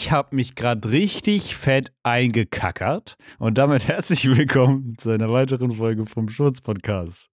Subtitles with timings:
[0.00, 6.06] Ich habe mich gerade richtig fett eingekackert und damit herzlich willkommen zu einer weiteren Folge
[6.06, 7.30] vom Schurz-Podcast.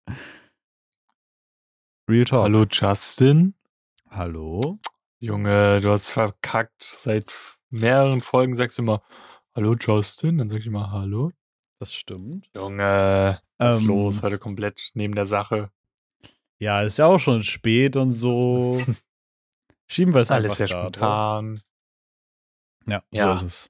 [2.10, 2.44] Real Talk.
[2.44, 3.54] Hallo Justin.
[4.10, 4.80] Hallo.
[5.20, 6.84] Junge, du hast verkackt.
[6.84, 7.32] Seit
[7.70, 9.02] mehreren Folgen sagst du immer
[9.56, 11.32] Hallo Justin, dann sag ich immer Hallo.
[11.80, 12.50] Das stimmt.
[12.54, 14.22] Junge, was ist Ähm, los?
[14.24, 15.72] Heute komplett neben der Sache.
[16.60, 18.82] Ja, ist ja auch schon spät und so.
[19.88, 21.60] Schieben wir es Alles einfach sehr da drauf.
[22.88, 23.02] Spontan.
[23.12, 23.36] Ja, so Ja.
[23.36, 23.70] ist es.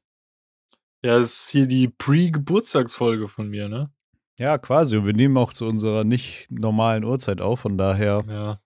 [1.03, 3.91] Ja, das ist hier die Pre-Geburtstagsfolge von mir, ne?
[4.39, 4.97] Ja, quasi.
[4.97, 7.61] Und wir nehmen auch zu unserer nicht normalen Uhrzeit auf.
[7.61, 8.61] Von daher Ja.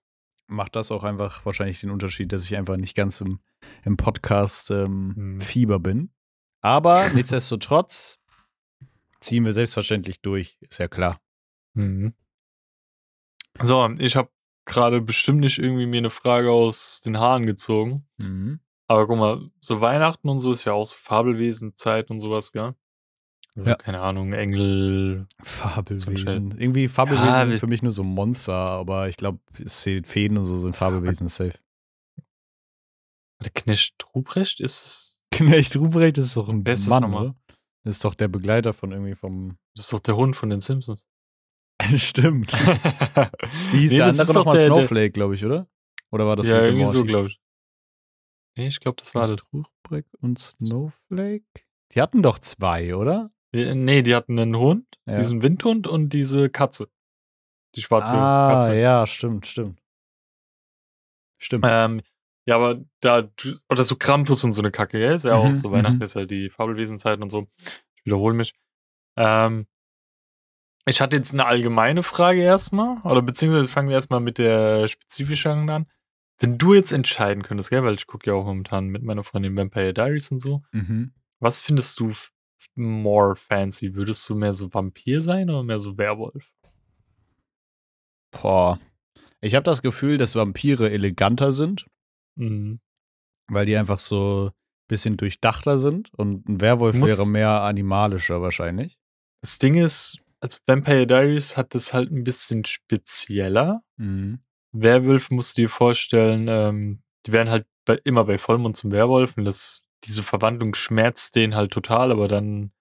[0.46, 3.40] macht das auch einfach wahrscheinlich den Unterschied, dass ich einfach nicht ganz im,
[3.84, 5.40] im Podcast ähm, Mhm.
[5.40, 6.10] Fieber bin.
[6.60, 8.18] Aber nichtsdestotrotz
[9.20, 11.20] ziehen wir selbstverständlich durch, ist ja klar.
[11.74, 12.14] Mhm.
[13.60, 14.30] So, ich habe
[14.64, 18.06] gerade bestimmt nicht irgendwie mir eine Frage aus den Haaren gezogen.
[18.16, 18.60] Mhm.
[18.92, 22.74] Aber guck mal, so Weihnachten und so ist ja auch so Fabelwesenzeit und sowas, gell?
[23.56, 23.76] Also, Ja.
[23.76, 25.26] keine Ahnung, Engel.
[25.42, 26.50] Fabelwesen.
[26.58, 29.38] Irgendwie Fabelwesen Ja, für mich nur so Monster, aber ich glaube,
[30.04, 31.54] Feen und so sind Fabelwesen safe.
[33.42, 35.22] Der Knecht Ruprecht ist es.
[35.30, 37.34] Knecht Ruprecht ist doch ein das Mann, oder?
[37.84, 39.56] Das ist doch der Begleiter von irgendwie vom.
[39.74, 41.06] Das ist doch der Hund von den Simpsons.
[41.96, 42.52] Stimmt.
[43.72, 44.58] Wie hieß Nee, der das andere nochmal?
[44.58, 45.66] Snowflake, glaube ich, oder?
[46.10, 47.41] Oder war das ja, irgendwie so, glaube ich.
[48.56, 49.46] Nee, ich glaube, das war das.
[49.52, 51.44] Ruprecht und Snowflake?
[51.94, 53.30] Die hatten doch zwei, oder?
[53.54, 55.18] Die- Nee, die hatten einen Hund, Ja.
[55.18, 56.88] diesen Windhund und diese Katze.
[57.74, 58.74] Die schwarze ah, Katze.
[58.78, 59.80] ja, stimmt, stimmt.
[61.38, 61.64] Stimmt.
[61.68, 62.02] Ähm,
[62.46, 63.28] ja, aber da,
[63.68, 65.70] oder so Krampus und so eine Kacke, ja, ist ja Mhm, auch so.
[65.72, 66.02] Weihnachten mhm.
[66.02, 67.46] ist ja die Fabelwesenzeit und so.
[67.96, 68.54] Ich wiederhole mich.
[69.16, 69.66] Ähm,
[70.86, 75.70] ich hatte jetzt eine allgemeine Frage erstmal, oder beziehungsweise fangen wir erstmal mit der spezifischen
[75.70, 75.86] an.
[76.42, 79.56] Wenn du jetzt entscheiden könntest, gell, weil ich gucke ja auch momentan mit meiner Freundin
[79.56, 81.12] Vampire Diaries und so, Mhm.
[81.40, 82.12] was findest du
[82.74, 83.94] more fancy?
[83.94, 86.52] Würdest du mehr so Vampir sein oder mehr so Werwolf?
[88.32, 88.80] Boah.
[89.40, 91.86] Ich habe das Gefühl, dass Vampire eleganter sind,
[92.36, 92.80] Mhm.
[93.48, 94.52] weil die einfach so ein
[94.88, 98.98] bisschen durchdachter sind und ein Werwolf Du musst- wäre mehr animalischer wahrscheinlich.
[99.42, 103.82] Das Ding ist, als Vampire Diaries hat das halt ein bisschen spezieller.
[103.96, 104.40] Mhm.
[104.72, 109.36] Werwolf musst du dir vorstellen, ähm, die werden halt bei, immer bei Vollmond zum Werwolf
[109.36, 112.72] und das, diese Verwandlung schmerzt den halt total, aber dann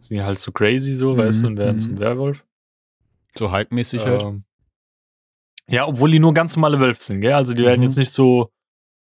[0.00, 1.80] sind die halt so crazy so, Mhm, weißt du, und werden mhm.
[1.80, 2.44] zum Werwolf.
[3.36, 4.22] So halbmäßig halt.
[4.22, 4.44] Ähm,
[5.68, 7.34] ja, obwohl die nur ganz normale Wölfe sind, gell?
[7.34, 7.84] Also die werden Mhm.
[7.84, 8.50] jetzt nicht so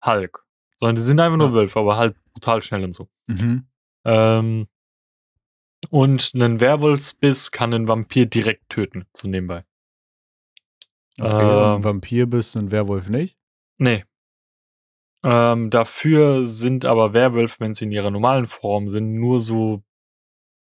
[0.06, 0.44] Hulk,
[0.78, 1.54] sondern die sind einfach nur Ja.
[1.54, 3.08] Wölfe, aber halt brutal schnell und so.
[3.28, 3.68] Mhm.
[4.06, 4.68] Ähm,
[5.90, 9.64] und einen Werwolfsbiss kann einen Vampir direkt töten, so nebenbei.
[11.20, 13.38] Okay, und ein Ähm, Vampir bist und ein Werwolf nicht.
[13.78, 14.06] Nee.
[15.24, 19.84] Ähm, dafür sind aber Werwölfe, wenn sie in ihrer normalen Form sind, nur so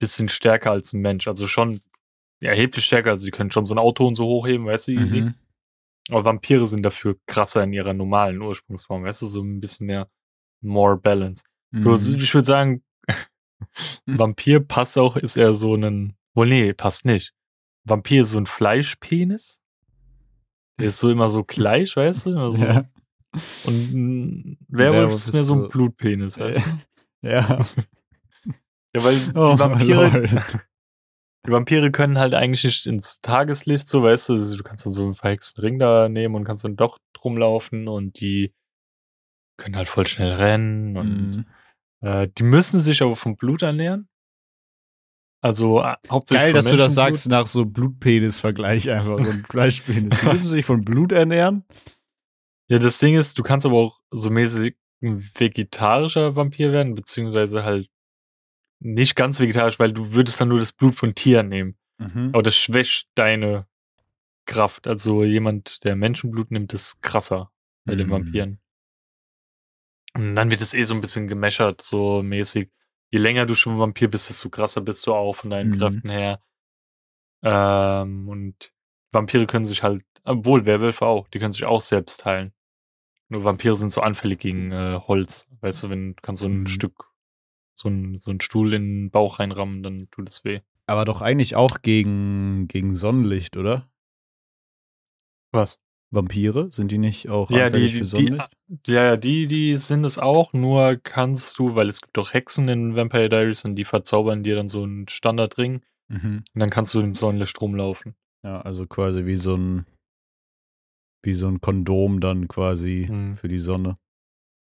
[0.00, 1.28] bisschen stärker als ein Mensch.
[1.28, 1.80] Also schon
[2.40, 3.10] erheblich stärker.
[3.10, 5.20] Also die können schon so ein Auto und so hochheben, weißt du, easy.
[5.22, 5.34] Mhm.
[6.10, 10.10] Aber Vampire sind dafür krasser in ihrer normalen Ursprungsform, weißt du, so ein bisschen mehr
[10.60, 11.44] more balance.
[11.70, 12.16] So, Mhm.
[12.16, 12.82] ich würde sagen,
[14.06, 14.18] Mhm.
[14.18, 17.32] Vampir passt auch, ist eher so ein, wohl nee, passt nicht.
[17.84, 19.61] Vampir ist so ein Fleischpenis.
[20.82, 22.36] Der ist so immer so gleich, weißt du?
[22.38, 22.84] Also, ja.
[23.64, 26.70] Und Werwolf ist mehr so so- ein Blutpenis, weißt du?
[27.28, 27.66] ja.
[28.94, 30.42] Ja, weil die Oh, Vampire, lol.
[31.46, 34.92] die Vampire können halt eigentlich nicht ins Tageslicht, so weißt du, also du kannst dann
[34.92, 38.52] so einen verhexten Ring da nehmen und kannst dann doch drum laufen und die
[39.56, 41.46] können halt voll schnell rennen und Mhm.
[42.06, 44.08] äh, die müssen sich aber vom Blut ernähren.
[45.42, 50.20] Also äh, hauptsächlich Geil, dass du das sagst nach so Blutpenis-Vergleich einfach und Fleischpenis.
[50.20, 51.64] Die müssen sich von Blut ernähren.
[52.68, 57.64] Ja, das Ding ist, du kannst aber auch so mäßig ein vegetarischer Vampir werden, beziehungsweise
[57.64, 57.90] halt
[58.78, 61.76] nicht ganz vegetarisch, weil du würdest dann nur das Blut von Tieren nehmen.
[61.98, 62.30] Mhm.
[62.32, 63.66] Aber das schwächt deine
[64.46, 64.86] Kraft.
[64.86, 67.50] Also jemand, der Menschenblut nimmt, ist krasser
[67.84, 68.12] bei den Mhm.
[68.12, 68.58] Vampiren.
[70.14, 72.70] Und dann wird es eh so ein bisschen gemäschert, so mäßig.
[73.12, 75.78] Je länger du schon Vampir bist, desto krasser bist du auch von deinen Mhm.
[75.78, 76.40] Kräften her.
[77.42, 78.72] Ähm, und
[79.12, 82.52] Vampire können sich halt, obwohl Werwölfe auch, die können sich auch selbst heilen.
[83.28, 85.46] Nur Vampire sind so anfällig gegen äh, Holz.
[85.60, 86.66] Weißt du, wenn du kannst so ein Mhm.
[86.68, 87.10] Stück,
[87.74, 90.60] so ein, so ein Stuhl in den Bauch reinrammen, dann tut es weh.
[90.86, 93.88] Aber doch eigentlich auch gegen, gegen Sonnenlicht, oder?
[95.52, 95.78] Was?
[96.12, 96.70] Vampire?
[96.70, 98.50] Sind die nicht auch Ja, die, anfällig die, Sonnenlicht?
[98.86, 102.68] ja, ja, die, die sind es auch, nur kannst du, weil es gibt doch Hexen
[102.68, 106.44] in Vampire Diaries und die verzaubern dir dann so einen Standardring Mhm.
[106.54, 108.14] und dann kannst du im Sonnenlicht rumlaufen.
[108.44, 109.86] Ja, also quasi wie so ein
[111.24, 113.36] wie so ein Kondom dann quasi Mhm.
[113.36, 113.96] für die Sonne.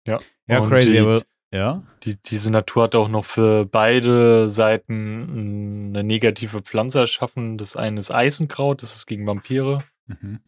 [0.08, 0.18] Ja.
[0.48, 1.22] Ja, Und crazy, die- aber
[1.54, 1.84] Ja.
[2.04, 7.58] Die, diese Natur hat auch noch für beide Seiten eine negative Pflanze erschaffen.
[7.58, 9.84] Das eine ist Eisenkraut, das ist gegen Vampire.
[10.08, 10.40] Mhm.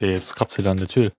[0.00, 1.12] Der ist kratzt wieder an der Tür.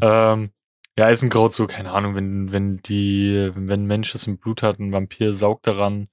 [0.00, 0.50] Ähm,
[0.98, 4.78] ja, Eisenkraut, so, keine Ahnung, wenn, wenn die, wenn ein Mensch es im Blut hat,
[4.78, 6.08] ein Vampir saugt daran,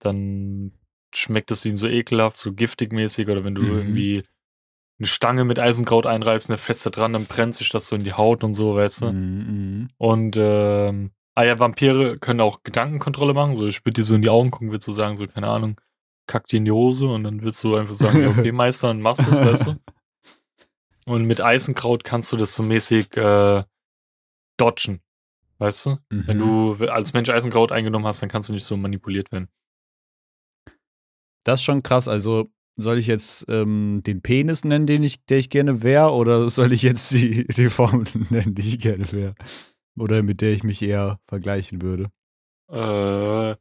[0.00, 0.72] dann
[1.14, 3.78] schmeckt es ihm so ekelhaft, so giftig mäßig, oder wenn du Mhm.
[3.78, 4.22] irgendwie
[5.00, 7.96] eine Stange mit Eisenkraut einreibst und der fest da dran, dann brennt sich das so
[7.96, 9.06] in die Haut und so, weißt du?
[9.12, 9.88] Mhm.
[9.96, 13.56] Und ähm, ah ja, Vampire können auch Gedankenkontrolle machen.
[13.56, 15.80] So, ich würde dir so in die Augen gucken, würdest du sagen, so, keine Ahnung,
[16.26, 19.26] kack dir in die Hose und dann würdest du einfach sagen, okay, Meister, und machst
[19.26, 19.76] es, weißt du?
[21.08, 23.64] Und mit Eisenkraut kannst du das so mäßig äh,
[24.58, 25.00] dodgen.
[25.56, 25.90] Weißt du?
[26.10, 26.26] Mhm.
[26.26, 29.48] Wenn du als Mensch Eisenkraut eingenommen hast, dann kannst du nicht so manipuliert werden.
[31.44, 32.08] Das ist schon krass.
[32.08, 36.50] Also soll ich jetzt ähm, den Penis nennen, den ich, der ich gerne wäre, oder
[36.50, 39.34] soll ich jetzt die, die Form nennen, die ich gerne wäre?
[39.98, 42.10] Oder mit der ich mich eher vergleichen würde?
[42.70, 43.56] Äh,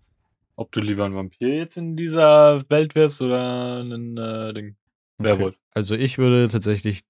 [0.57, 4.75] ob du lieber ein Vampir jetzt in dieser Welt wärst oder ein äh, Ding.
[5.17, 5.55] Werwolf.
[5.71, 7.05] Also ich würde tatsächlich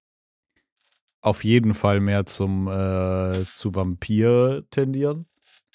[1.22, 5.25] auf jeden Fall mehr zum äh, zu Vampir tendieren.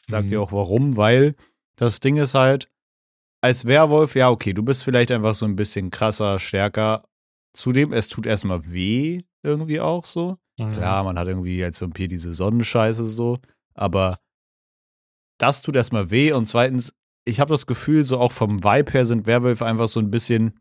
[0.06, 0.30] Sag Mhm.
[0.30, 1.34] dir auch warum, weil
[1.76, 2.68] das Ding ist halt,
[3.40, 7.04] als Werwolf, ja, okay, du bist vielleicht einfach so ein bisschen krasser, stärker.
[7.54, 10.38] Zudem, es tut erstmal weh, irgendwie auch so.
[10.58, 10.70] Mhm.
[10.70, 13.40] Klar, man hat irgendwie als Vampir diese Sonnenscheiße so,
[13.74, 14.18] aber
[15.38, 16.94] das tut erstmal weh und zweitens,
[17.24, 20.58] ich habe das Gefühl, so auch vom Vibe her sind Werwölfe einfach so ein bisschen,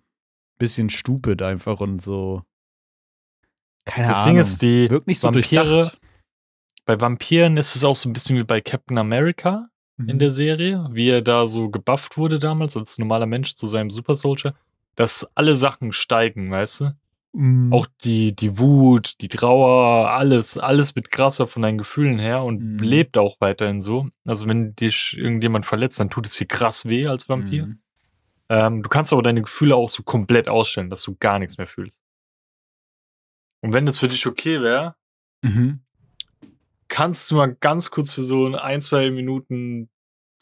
[0.59, 2.43] bisschen stupid einfach und so.
[3.85, 4.33] Keine Das Ahnung.
[4.35, 5.99] Ding ist, die wirkt nicht so Vampire, durchdacht.
[6.85, 9.67] bei Vampiren ist es auch so ein bisschen wie bei Captain America
[9.97, 10.09] Mhm.
[10.09, 13.89] in der Serie, wie er da so gebufft wurde damals als normaler Mensch zu seinem
[13.91, 14.55] Super Soldier,
[14.95, 16.91] dass alle Sachen steigen, weißt du?
[17.33, 17.71] Mhm.
[17.73, 22.61] Auch die, die Wut, die Trauer, alles, alles wird krasser von deinen Gefühlen her und
[22.61, 22.79] Mhm.
[22.79, 24.07] lebt auch weiterhin so.
[24.25, 27.67] Also wenn dich irgendjemand verletzt, dann tut es dir krass weh als Vampir.
[27.67, 27.79] Mhm.
[28.49, 31.67] Ähm, du kannst aber deine Gefühle auch so komplett ausstellen, dass du gar nichts mehr
[31.67, 32.01] fühlst.
[33.61, 34.95] Und wenn das für dich okay wäre,
[35.43, 35.79] Mhm.
[36.87, 39.89] kannst du mal ganz kurz für so ein, zwei Minuten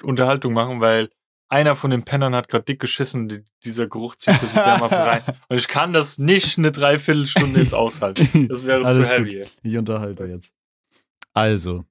[0.04, 1.10] Unterhaltung machen, weil
[1.48, 5.21] einer von den Pennern hat gerade dick geschissen, die, dieser Geruch zieht sich dermaßen rein.
[5.48, 8.48] Und ich kann das nicht eine Dreiviertelstunde jetzt aushalten.
[8.50, 9.25] Das wäre Alles zu gut.
[9.27, 9.45] heavy.
[9.63, 10.54] Ich unterhalte jetzt.
[11.33, 11.86] Also,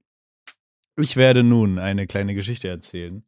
[0.97, 3.25] ich werde nun eine kleine Geschichte erzählen.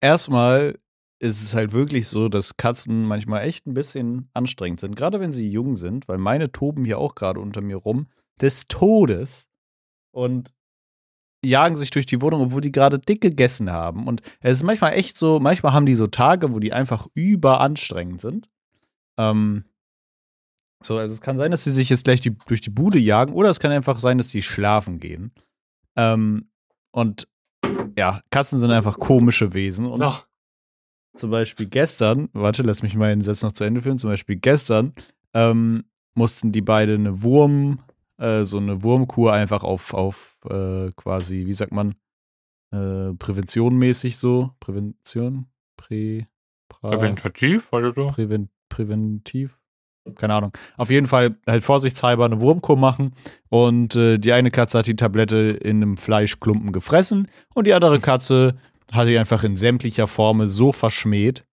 [0.00, 0.78] Erstmal
[1.20, 5.32] ist es halt wirklich so, dass Katzen manchmal echt ein bisschen anstrengend sind, gerade wenn
[5.32, 8.06] sie jung sind, weil meine toben hier auch gerade unter mir rum,
[8.40, 9.48] des Todes
[10.12, 10.52] und
[11.44, 14.06] jagen sich durch die Wohnung, obwohl die gerade dick gegessen haben.
[14.06, 18.20] Und es ist manchmal echt so, manchmal haben die so Tage, wo die einfach überanstrengend
[18.20, 18.48] sind.
[19.16, 19.64] Ähm,
[20.82, 23.32] so, also es kann sein, dass sie sich jetzt gleich die, durch die Bude jagen,
[23.32, 25.32] oder es kann einfach sein, dass sie schlafen gehen.
[25.96, 26.50] Ähm,
[26.92, 27.28] und
[27.96, 29.86] ja, Katzen sind einfach komische Wesen.
[29.86, 30.14] Und So,
[31.18, 33.98] zum Beispiel gestern, warte, lass mich mal den Satz noch zu Ende führen.
[33.98, 34.94] Zum Beispiel gestern
[35.34, 35.84] ähm,
[36.14, 37.80] mussten die beide eine Wurm,
[38.18, 41.94] äh, so eine Wurmkur einfach auf, auf äh, quasi, wie sagt man,
[42.72, 46.26] äh, präventionmäßig so, Prävention, Prä,
[46.68, 48.08] pra, präventativ, oder so?
[48.08, 49.58] Präven, präventiv,
[50.16, 50.52] keine Ahnung.
[50.76, 53.14] Auf jeden Fall halt vorsichtshalber eine Wurmkur machen
[53.48, 58.00] und äh, die eine Katze hat die Tablette in einem Fleischklumpen gefressen und die andere
[58.00, 58.58] Katze
[58.92, 61.46] hat die einfach in sämtlicher Form so verschmäht,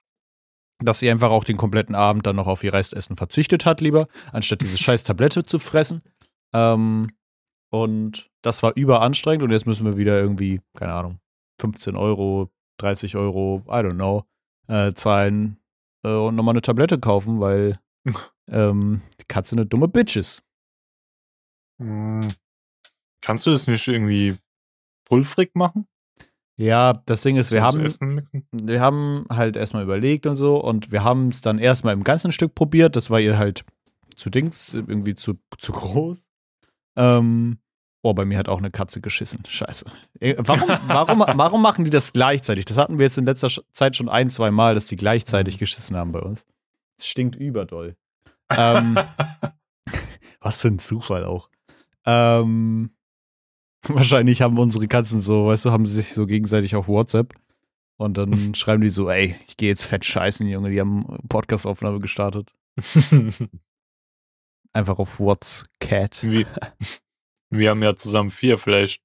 [0.80, 4.08] dass sie einfach auch den kompletten Abend dann noch auf ihr Restessen verzichtet hat, lieber,
[4.32, 6.02] anstatt diese scheiß Tablette zu fressen.
[6.54, 7.12] Ähm,
[7.72, 11.20] und das war überanstrengend und jetzt müssen wir wieder irgendwie, keine Ahnung,
[11.60, 12.50] 15 Euro,
[12.80, 14.26] 30 Euro, I don't know,
[14.68, 15.58] äh, zahlen
[16.04, 17.80] äh, und nochmal eine Tablette kaufen, weil
[18.50, 20.44] ähm, die Katze eine dumme Bitch ist.
[21.82, 22.28] Hm.
[23.22, 24.38] Kannst du das nicht irgendwie
[25.06, 25.88] pulvrig machen?
[26.58, 27.86] Ja, das Ding ist, wir haben,
[28.52, 32.32] wir haben halt erstmal überlegt und so und wir haben es dann erstmal im ganzen
[32.32, 32.96] Stück probiert.
[32.96, 33.66] Das war ihr halt
[34.16, 36.26] zu Dings, irgendwie zu, zu groß.
[36.96, 37.58] Ähm,
[38.02, 39.44] oh, bei mir hat auch eine Katze geschissen.
[39.46, 39.86] Scheiße.
[40.22, 42.64] Äh, Warum, warum, warum machen die das gleichzeitig?
[42.64, 45.98] Das hatten wir jetzt in letzter Zeit schon ein, zwei Mal, dass die gleichzeitig geschissen
[45.98, 46.46] haben bei uns.
[46.98, 47.98] Es stinkt überdoll.
[48.50, 48.98] Ähm,
[50.40, 51.50] was für ein Zufall auch.
[52.06, 52.95] Ähm,
[53.96, 57.34] wahrscheinlich haben unsere Katzen so, weißt du, haben sie sich so gegenseitig auf WhatsApp
[57.98, 62.00] und dann schreiben die so, ey, ich gehe jetzt fett scheißen, Junge, die haben Podcast-Aufnahme
[62.00, 62.54] gestartet.
[64.74, 66.22] Einfach auf WhatsApp.
[66.22, 66.46] wir,
[67.50, 69.02] wir haben ja zusammen vier, vielleicht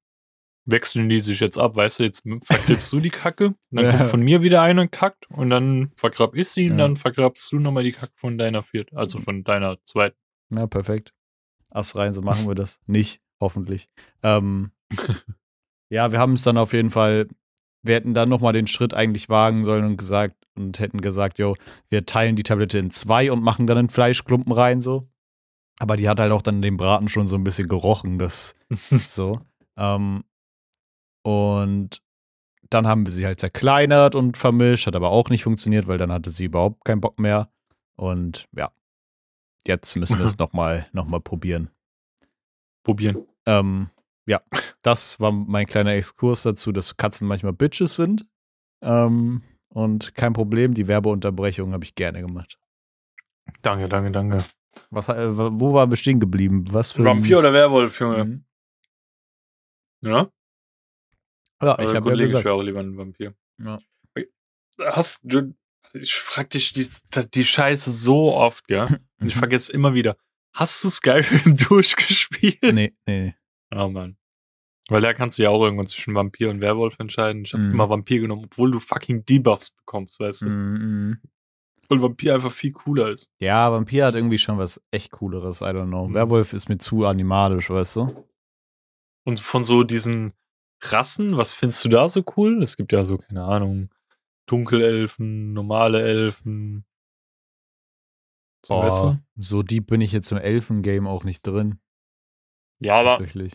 [0.66, 3.96] wechseln die sich jetzt ab, weißt du, jetzt vergräbst du die Kacke, dann Ja.
[3.96, 6.84] kommt von mir wieder eine und kackt und dann vergrab ich sie und Ja.
[6.86, 10.16] dann vergrabst du nochmal die Kacke von deiner vierten, also von deiner zweiten.
[10.54, 11.12] Ja, perfekt.
[11.70, 12.80] Ass rein, so machen wir das.
[12.86, 13.88] Nicht, hoffentlich.
[14.22, 14.70] Ähm,
[15.90, 17.26] Ja, wir haben es dann auf jeden Fall,
[17.82, 21.56] wir hätten dann nochmal den Schritt eigentlich wagen sollen und gesagt und hätten gesagt, jo,
[21.88, 25.08] wir teilen die Tablette in zwei und machen dann einen Fleischklumpen rein, so.
[25.80, 28.54] Aber die hat halt auch dann den Braten schon so ein bisschen gerochen, das
[29.08, 29.40] so.
[29.76, 30.22] Ähm,
[31.22, 32.02] und
[32.68, 36.12] dann haben wir sie halt zerkleinert und vermischt, hat aber auch nicht funktioniert, weil dann
[36.12, 37.50] hatte sie überhaupt keinen Bock mehr.
[37.96, 38.70] Und ja,
[39.66, 41.70] jetzt müssen wir es nochmal noch mal probieren.
[42.84, 43.26] Probieren.
[43.46, 43.90] Ähm,
[44.26, 44.42] ja,
[44.82, 48.26] das war mein kleiner Exkurs dazu, dass Katzen manchmal Bitches sind.
[48.82, 52.58] Ähm, und kein Problem, die Werbeunterbrechung habe ich gerne gemacht.
[53.62, 54.44] Danke, danke, danke.
[54.90, 56.64] Was, äh, wo waren wir stehen geblieben?
[56.70, 58.24] Was für Vampir oder Werwolf, Junge?
[58.24, 58.44] Mhm.
[60.02, 60.30] Ja?
[61.62, 62.44] Ja, Aber ich habe ja gesagt.
[62.44, 63.34] wäre auch lieber ein Vampir.
[63.58, 63.80] Ja.
[64.82, 65.54] Hast du,
[65.92, 66.88] ich frag dich die,
[67.34, 68.86] die Scheiße so oft, gell?
[69.20, 69.38] Und ich Mhm.
[69.40, 70.16] vergesse immer wieder.
[70.52, 72.62] Hast du Skyrim durchgespielt?
[72.62, 73.34] Nee, nee.
[73.74, 74.16] Oh Mann.
[74.88, 77.44] Weil da kannst du ja auch irgendwann zwischen Vampir und Werwolf entscheiden.
[77.44, 77.72] Ich habe Mhm.
[77.74, 80.48] immer Vampir genommen, obwohl du fucking Debuffs bekommst, weißt du?
[80.48, 81.18] Mhm.
[81.88, 83.30] Weil Vampir einfach viel cooler ist.
[83.38, 86.08] Ja, Vampir hat irgendwie schon was echt Cooleres, I don't know.
[86.08, 86.14] Mhm.
[86.14, 88.26] Werwolf ist mir zu animalisch, weißt du?
[89.24, 90.32] Und von so diesen
[90.82, 92.60] Rassen, was findest du da so cool?
[92.62, 93.90] Es gibt ja so, keine Ahnung,
[94.46, 96.84] Dunkelelfen, normale Elfen.
[98.64, 99.42] So, weißt Oh, du?
[99.42, 101.78] so deep bin ich jetzt im Elfen-Game auch nicht drin,
[102.80, 103.54] Ja, aber tatsächlich.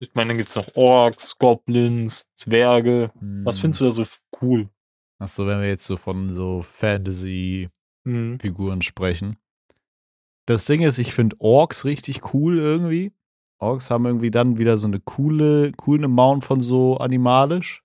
[0.00, 3.12] ich meine, dann gibt's noch Orks, Goblins, Zwerge.
[3.18, 3.44] Hm.
[3.44, 4.06] Was findest du da so
[4.40, 4.68] cool?
[5.20, 8.82] Achso, wenn wir jetzt so von so Fantasy-Figuren Mhm.
[8.82, 9.36] sprechen.
[10.46, 13.12] Das Ding ist, ich finde Orks richtig cool irgendwie.
[13.60, 17.84] Orks haben irgendwie dann wieder so eine coole, coole Amount von so animalisch.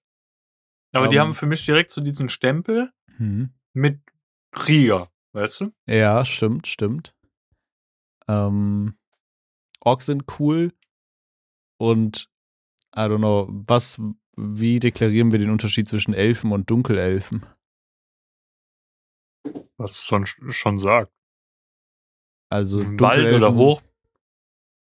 [0.96, 1.22] Aber die Ähm.
[1.22, 3.54] haben für mich direkt so diesen Stempel Hm.
[3.74, 4.00] mit
[4.52, 5.72] Krieger, weißt du?
[5.88, 7.16] Ja, stimmt, stimmt.
[8.28, 8.98] Ähm,
[9.82, 10.74] Orks sind cool
[11.80, 12.30] und
[12.96, 14.02] I don't know, was,
[14.36, 17.46] wie deklarieren wir den Unterschied zwischen Elfen und Dunkelelfen?
[19.78, 21.14] Was schon, schon sagt.
[22.50, 23.82] Also Wald oder hoch.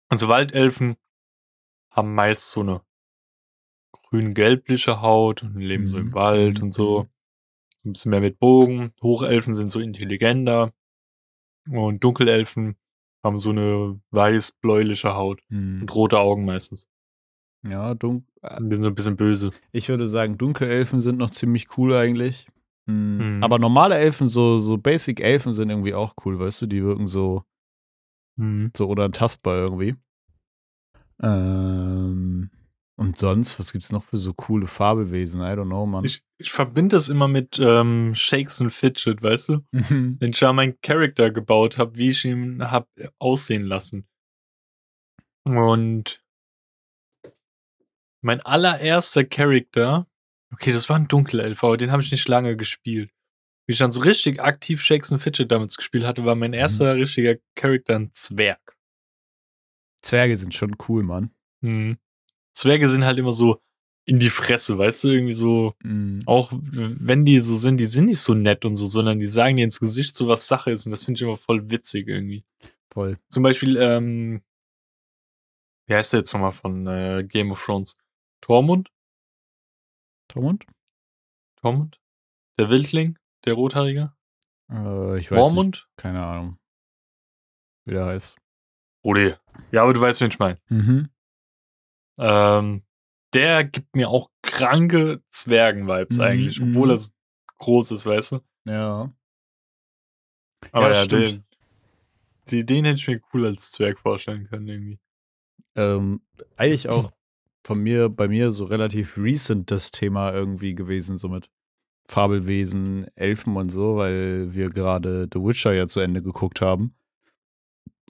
[0.09, 0.97] Also Waldelfen
[1.91, 2.83] haben meist so eine
[3.93, 6.07] grün-gelbliche Haut und leben so Mhm.
[6.09, 6.65] im Wald Mhm.
[6.65, 7.09] und so.
[7.89, 8.93] Ein bisschen mehr mit Bogen.
[9.03, 10.73] Hochelfen sind so intelligenter.
[11.71, 12.77] Und Dunkelelfen
[13.25, 15.81] haben so eine weiß-bläuliche Haut Hm.
[15.83, 16.87] und rote Augen meistens.
[17.69, 19.51] Ja, dun äh, Die sind so ein bisschen böse.
[19.73, 22.47] ich würde sagen, Dunkelelfen sind noch ziemlich cool eigentlich.
[22.87, 23.37] Hm.
[23.37, 23.43] Mhm.
[23.45, 26.67] Aber normale Elfen, so, so Basic-Elfen sind irgendwie auch cool, weißt du?
[26.67, 27.43] Die wirken so,
[28.37, 28.71] Mhm.
[28.77, 29.97] so unantastbar irgendwie.
[31.21, 32.51] Ähm,
[32.99, 35.41] und sonst, was gibt's noch für so coole Fabelwesen?
[35.41, 36.05] I don't know, man.
[36.05, 39.65] Ich, ich verbinde das immer mit ähm, Shakes and Fidget, weißt du?
[39.71, 40.17] Mhm.
[40.19, 42.89] Wenn ich da meinen Charakter gebaut habe, wie ich ihn hab
[43.21, 44.09] aussehen lassen.
[45.45, 46.25] Und
[48.21, 50.09] mein allererster Charakter,
[50.53, 53.13] okay, das war ein Dunkelelf, aber den habe ich nicht lange gespielt.
[53.69, 56.97] Wie ich dann so richtig aktiv Shakes and Fidget damals gespielt hatte, war mein erster
[56.97, 58.77] richtiger Charakter ein Zwerg.
[60.03, 61.31] Zwerge sind schon cool, Mann.
[61.61, 61.97] Mhm.
[62.59, 63.61] Zwerge sind halt immer so
[64.05, 66.23] in die Fresse, weißt du, irgendwie so, Mhm.
[66.27, 69.57] auch wenn die so sind, die sind nicht so nett und so, sondern die sagen
[69.57, 72.45] dir ins Gesicht so, was Sache ist und das finde ich immer voll witzig irgendwie.
[72.91, 73.19] Voll.
[73.29, 74.43] Zum Beispiel, ähm,
[75.87, 77.97] wie heißt der jetzt nochmal von äh, Game of Thrones?
[78.41, 78.91] Tormund?
[80.29, 80.67] Tormund?
[81.61, 82.01] Tormund?
[82.59, 83.19] Der Wildling?
[83.45, 84.13] Der Rothaarige?
[84.71, 85.55] Äh, ich weiß nicht.
[85.55, 85.89] Mormund?
[85.97, 86.59] Keine Ahnung.
[87.85, 88.37] Wie der heißt.
[89.03, 89.39] Oder?
[89.71, 90.59] Ja, aber du weißt, wen ich meine.
[90.69, 91.09] Mhm.
[92.19, 92.83] Ähm,
[93.33, 96.71] der gibt mir auch kranke Zwergen-Vibes Mhm, eigentlich, mhm.
[96.71, 97.11] obwohl er so
[97.59, 98.41] groß ist, weißt du?
[98.65, 99.13] Ja.
[100.73, 101.29] Aber Ja, ja, stimmt.
[101.29, 101.45] den,
[102.51, 104.99] die, den hätte ich mir cool als Zwerg vorstellen können, irgendwie.
[105.77, 106.23] Ähm,
[106.57, 107.13] eigentlich auch
[107.65, 111.51] von mir, bei mir so relativ recent das Thema irgendwie gewesen, so mit
[112.09, 116.95] Fabelwesen, Elfen und so, weil wir gerade The Witcher ja zu Ende geguckt haben.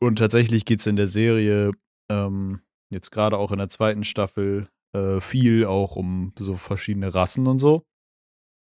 [0.00, 1.72] Und tatsächlich geht es in der Serie
[2.08, 7.46] ähm, jetzt gerade auch in der zweiten Staffel äh, viel auch um so verschiedene Rassen
[7.46, 7.84] und so.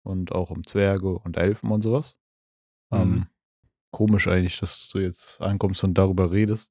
[0.04, 2.16] Und auch um Zwerge und Elfen und sowas.
[2.92, 3.26] Ähm, Mhm.
[3.90, 6.70] komisch eigentlich, dass du jetzt ankommst und darüber redest.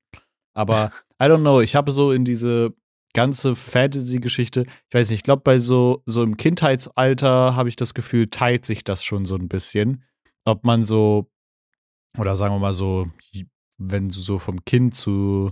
[0.53, 2.74] Aber I don't know, ich habe so in diese
[3.13, 7.93] ganze Fantasy-Geschichte, ich weiß nicht, ich glaube, bei so, so im Kindheitsalter habe ich das
[7.93, 10.03] Gefühl, teilt sich das schon so ein bisschen.
[10.45, 11.31] Ob man so,
[12.17, 13.09] oder sagen wir mal so,
[13.77, 15.51] wenn du so vom Kind zu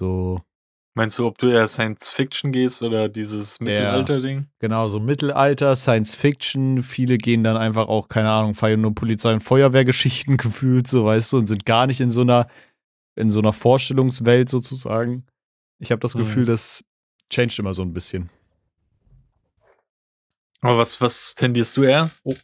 [0.00, 0.40] so,
[0.96, 4.46] Meinst du, ob du eher Science Fiction gehst oder dieses Mittelalter-Ding?
[4.60, 9.34] genau, so Mittelalter, Science Fiction, viele gehen dann einfach auch, keine Ahnung, feiern nur Polizei-
[9.34, 12.46] und Feuerwehrgeschichten gefühlt, so weißt du, und sind gar nicht in so einer,
[13.14, 15.26] in so einer Vorstellungswelt sozusagen.
[15.78, 16.20] Ich habe das Mhm.
[16.20, 16.82] Gefühl, dass
[17.30, 18.30] changed immer so ein bisschen.
[20.62, 22.10] Aber was, was tendierst du eher?
[22.24, 22.34] Oh,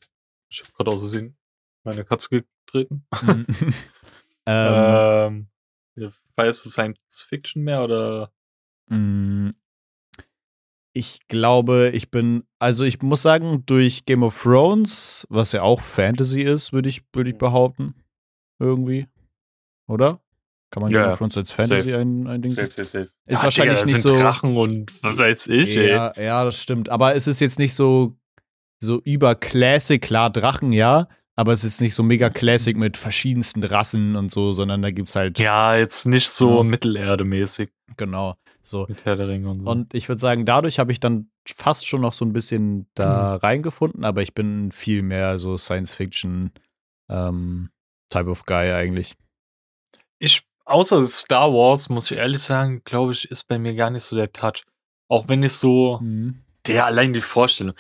[0.51, 1.39] ich habe gerade aus Versehen
[1.85, 3.07] meine Katze getreten.
[3.23, 3.47] Mhm.
[4.47, 5.49] ähm,
[5.97, 8.31] ähm, weißt du Science Fiction mehr oder?
[8.89, 9.51] Mm,
[10.95, 15.81] ich glaube, ich bin, also ich muss sagen, durch Game of Thrones, was ja auch
[15.81, 17.95] Fantasy ist, würde ich, würde ich behaupten.
[18.59, 19.07] Irgendwie.
[19.89, 20.21] Oder?
[20.71, 21.12] Kann man Ja, Game ja.
[21.12, 21.99] of Thrones als Fantasy Safe.
[22.01, 22.51] ein, ein Ding?
[22.53, 22.99] safe, safe.
[23.27, 24.17] Ist Ja, wahrscheinlich Digga, nicht so.
[24.19, 25.89] Drachen und was weiß ich, ey.
[25.91, 26.89] Ja, ja, das stimmt.
[26.91, 28.15] Aber es ist jetzt nicht so,
[28.83, 31.09] so über Classic, klar, Drachen, ja.
[31.37, 35.17] Aber es ist nicht so mega Classic mit verschiedensten Rassen und so, sondern da gibt's
[35.17, 36.62] halt, Ja, jetzt nicht so Ja.
[36.65, 38.87] Mittelerde-mäßig genau, so.
[38.88, 39.71] mit Herr der Ringe und so.
[39.71, 43.37] Und ich würde sagen, dadurch habe ich dann fast schon noch so ein bisschen da
[43.37, 46.52] reingefunden, aber ich bin viel mehr so Science-Fiction
[47.09, 47.71] ähm,
[48.11, 49.14] Type of Guy eigentlich.
[50.19, 54.04] ich, außer Star Wars, muss ich ehrlich sagen, glaube ich, ist bei mir gar nicht
[54.04, 54.64] so der Touch.
[55.09, 56.42] Auch wenn ich so, Mhm.
[56.66, 57.75] der allein die Vorstellung.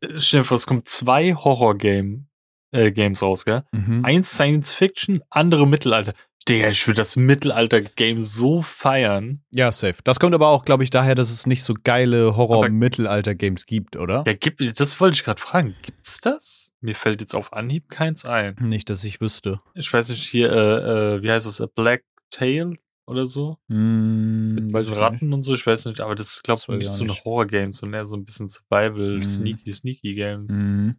[0.00, 2.26] Äh, Stell dir vor, es kommen zwei Horror-Game,
[2.70, 3.64] äh, Games raus, gell?
[3.72, 4.04] Mhm.
[4.04, 6.14] Eins Science Fiction, andere Mittelalter.
[6.48, 9.42] Digga, ich würde das Mittelalter-Game so feiern.
[9.50, 9.96] Ja, safe.
[10.04, 14.24] Das kommt aber auch, glaube ich, daher, dass es nicht so geile Horror-Mittelalter-Games gibt, oder?
[14.26, 15.74] Ja, gibt, das wollte ich gerade fragen.
[15.82, 16.72] Gibt's das?
[16.80, 18.56] Mir fällt jetzt auf Anhieb keins ein.
[18.60, 19.60] Nicht, dass ich wüsste.
[19.74, 21.60] Ich weiß nicht, hier, äh, äh, wie heißt das?
[21.60, 23.58] A Black Tail oder so?
[23.68, 26.88] Hm, Mit weiß Ratten und so, ich weiß nicht, aber das ist, glaube ich, nicht
[26.88, 27.10] so ein.
[27.10, 29.24] Horror-Game, sondern eher so ein bisschen Survival, Mhm.
[29.24, 30.96] Sneaky, Sneaky Game.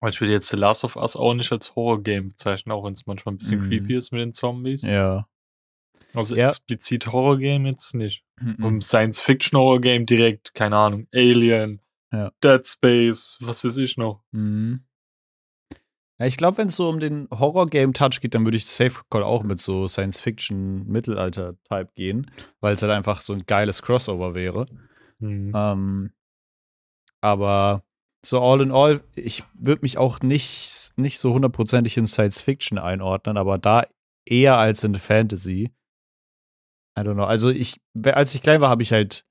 [0.00, 2.92] Aber ich will jetzt The Last of Us auch nicht als Horror-Game bezeichnen, auch wenn
[2.92, 3.68] es manchmal ein bisschen Mhm.
[3.68, 4.82] creepy ist mit den Zombies.
[4.82, 5.26] Ja.
[6.14, 6.48] Also Ja.
[6.48, 8.22] explizit Horror-Game jetzt nicht.
[8.40, 8.64] Mhm.
[8.64, 11.80] Und Science-Fiction-Horror-Game direkt, keine Ahnung, Alien,
[12.12, 12.30] Ja.
[12.42, 14.22] Dead Space, was weiß ich noch.
[14.32, 14.84] Mhm.
[16.18, 19.22] Ja, ich glaube, wenn es so um den Horror-Game-Touch geht, dann würde ich Safe Call
[19.22, 22.30] auch mit so Science-Fiction-Mittelalter-Type gehen,
[22.60, 24.66] weil es halt einfach so ein geiles Crossover wäre.
[25.18, 25.52] Mhm.
[25.54, 26.12] Ähm,
[27.20, 27.82] aber
[28.26, 32.78] so all in all, ich würde mich auch nicht, nicht so hundertprozentig in Science Fiction
[32.78, 33.86] einordnen, aber da
[34.24, 35.70] eher als in Fantasy.
[36.98, 37.24] I don't know.
[37.24, 39.24] Also ich, als ich klein war, habe ich halt,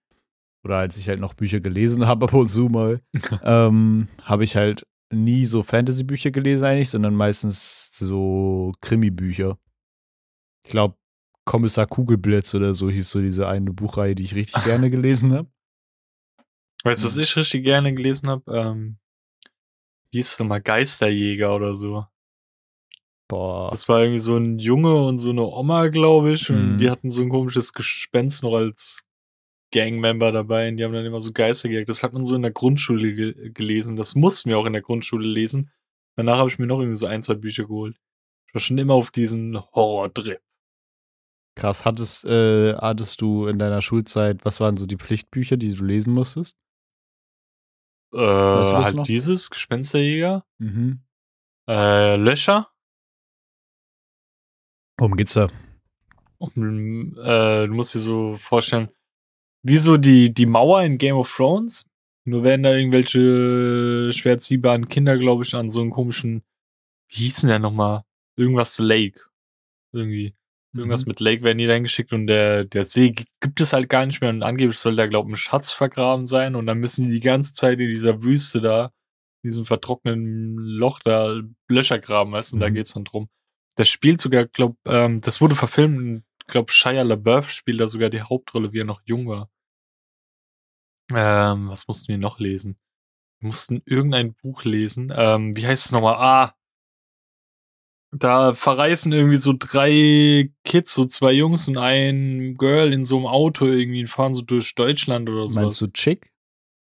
[0.63, 3.01] oder als ich halt noch Bücher gelesen habe, ab und zu mal,
[3.43, 9.57] ähm, habe ich halt nie so Fantasy-Bücher gelesen eigentlich, sondern meistens so Krimi-Bücher.
[10.65, 10.95] Ich glaube,
[11.45, 15.49] Kommissar Kugelblitz oder so hieß so diese eine Buchreihe, die ich richtig gerne gelesen habe.
[16.85, 18.43] Weißt du, was ich richtig gerne gelesen habe?
[18.55, 18.97] Ähm,
[20.11, 20.61] wie hieß es nochmal?
[20.61, 22.05] Geisterjäger oder so.
[23.27, 23.71] Boah.
[23.71, 26.49] Das war irgendwie so ein Junge und so eine Oma, glaube ich.
[26.51, 26.77] Und Mhm.
[26.77, 29.03] die hatten so ein komisches Gespenst noch als
[29.73, 30.69] Gangmember dabei.
[30.69, 31.89] Und die haben dann immer so Geister gejagt.
[31.89, 33.95] Das hat man so in der Grundschule ge gelesen.
[33.95, 35.71] Das mussten wir auch in der Grundschule lesen.
[36.15, 37.97] Danach habe ich mir noch irgendwie so ein, zwei Bücher geholt.
[38.47, 40.39] Ich war schon immer auf diesen Horror-Trip.
[41.57, 45.83] Krass, hattest, äh, hattest du in deiner Schulzeit, was waren so die Pflichtbücher, die du
[45.83, 46.57] lesen musstest?
[48.15, 49.03] Äh, halt noch?
[49.03, 50.45] dieses, Gespensterjäger.
[50.59, 51.01] Mhm.
[51.67, 52.69] Äh, Löcher.
[54.97, 55.49] Worum geht's da?
[56.37, 58.89] Um, äh, du musst dir so vorstellen,
[59.63, 61.85] wie so die, die Mauer in Game of Thrones.
[62.23, 66.43] Nur werden da irgendwelche schwer ziehbaren Kinder, glaube ich, an so einen komischen,
[67.09, 68.03] wie hieß denn der nochmal?
[68.35, 69.21] Irgendwas Lake.
[69.91, 70.35] Irgendwie.
[70.75, 71.09] Irgendwas Mhm.
[71.09, 74.21] mit Lake werden die dann geschickt und der, der See gibt es halt gar nicht
[74.21, 77.11] mehr und angeblich soll da, glaube ich, ein Schatz vergraben sein und dann müssen die
[77.13, 78.91] die ganze Zeit in dieser Wüste da,
[79.43, 82.73] in diesem vertrockneten Loch da Löcher graben, weißt du, und da Mhm.
[82.75, 83.29] geht's dann drum.
[83.77, 88.09] Das spielt sogar, glaub, ähm, das wurde verfilmt und glaub, Shia LaBeouf spielt da sogar
[88.09, 89.49] die Hauptrolle, wie er noch jung war.
[91.13, 92.77] Ähm, was mussten wir noch lesen?
[93.39, 95.13] Wir mussten irgendein Buch lesen.
[95.15, 96.15] Ähm, wie heißt es nochmal?
[96.15, 96.55] Ah,
[98.17, 103.27] da verreisen irgendwie so drei Kids, so zwei Jungs und ein Girl in so einem
[103.27, 105.59] Auto irgendwie und fahren so durch Deutschland oder so.
[105.59, 106.31] Meinst du Chick?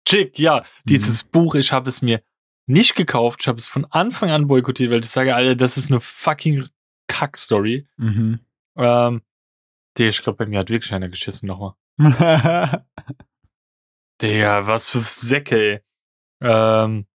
[0.07, 0.61] Chick, ja.
[0.61, 0.88] Mhm.
[0.88, 2.22] Dieses Buch, ich habe es mir
[2.66, 3.40] nicht gekauft.
[3.42, 6.68] Ich habe es von Anfang an boykottiert, weil ich sage, Alter, das ist eine fucking
[7.09, 7.87] Kack-Story.
[7.96, 8.40] Mhm.
[8.76, 9.22] Ähm,
[9.96, 11.74] der, ich glaube, bei mir hat wirklich einer geschissen nochmal.
[14.20, 15.81] Der, was für Säcke, ey.
[16.40, 17.07] Ähm,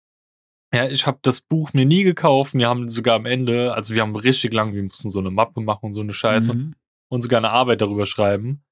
[0.74, 2.54] ja, ich habe das Buch mir nie gekauft.
[2.54, 5.62] Wir haben sogar am Ende, also wir haben richtig lang, wir mussten so eine Mappe
[5.62, 6.76] machen und so eine Scheiße Mhm.
[7.10, 8.64] und sogar eine Arbeit darüber schreiben.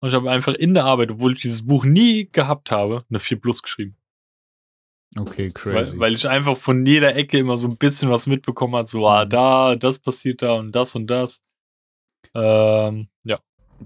[0.00, 3.18] Und ich habe einfach in der Arbeit, obwohl ich dieses Buch nie gehabt habe, eine
[3.18, 3.96] 4 Plus geschrieben.
[5.18, 5.94] Okay, crazy.
[5.94, 9.06] Weil, weil ich einfach von jeder Ecke immer so ein bisschen was mitbekommen habe, so,
[9.08, 9.30] ah, Mhm.
[9.30, 11.42] da, das passiert da und das und das.
[12.34, 13.40] Ähm, ja.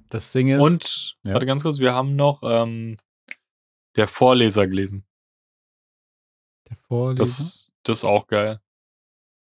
[0.09, 0.61] das Ding ist.
[0.61, 1.33] Und, ja.
[1.35, 2.97] warte ganz kurz, wir haben noch ähm,
[3.97, 5.05] der Vorleser gelesen.
[6.75, 7.23] Der Vorleser?
[7.23, 8.61] Das, das ist auch geil.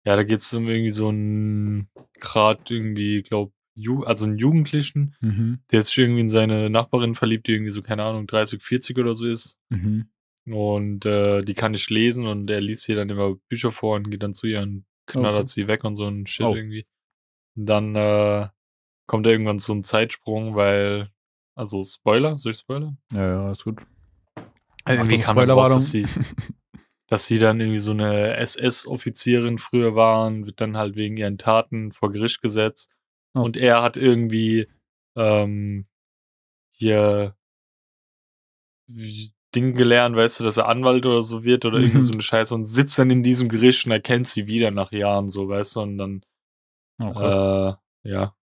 [0.05, 3.51] Ja, da geht es um irgendwie so ein, grad irgendwie, glaub,
[4.05, 5.59] also einen Jugendlichen, Mhm.
[5.71, 9.15] der sich irgendwie in seine Nachbarin verliebt, die irgendwie so, keine Ahnung, 30, 40 oder
[9.15, 9.57] so ist.
[9.69, 10.09] Mhm.
[10.47, 14.11] Und äh, die kann nicht lesen und er liest ihr dann immer Bücher vor und
[14.11, 15.47] geht dann zu ihr und knallert Okay.
[15.51, 16.55] sie weg und so ein Shit Oh.
[16.55, 16.85] irgendwie.
[17.55, 18.47] Und dann äh,
[19.07, 21.09] kommt da irgendwann so ein Zeitsprung, weil,
[21.55, 22.97] also Spoiler, soll ich spoilern?
[23.11, 23.81] Ja, ja, ist gut.
[24.87, 25.79] Irgendwie Achtung, kam Spoilerwarnung.
[27.07, 31.37] Dass sie, dann irgendwie so eine SS-Offizierin früher war und wird dann halt wegen ihren
[31.37, 32.91] Taten vor Gericht gesetzt.
[33.35, 33.41] Oh.
[33.41, 34.67] Und er hat irgendwie
[35.15, 35.87] ähm,
[36.71, 37.35] hier
[39.55, 41.85] Ding gelernt, weißt du, dass er Anwalt oder so wird oder Mhm.
[41.85, 44.91] irgendwie so eine Scheiße und sitzt dann in diesem Gericht und erkennt sie wieder nach
[44.91, 46.21] Jahren, so, weißt du, und dann,
[46.99, 48.35] Oh, äh, ja,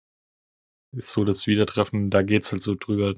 [0.93, 3.15] ist so das Wiedertreffen, da geht's halt so drüber.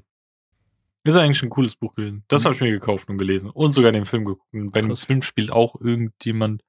[1.04, 2.24] Ist eigentlich ein cooles Buch gewesen.
[2.28, 2.44] Das Mhm.
[2.46, 4.52] habe ich mir gekauft und gelesen und sogar den Film geguckt.
[4.54, 5.04] Und beim Krass.
[5.04, 6.62] Film spielt auch irgendjemand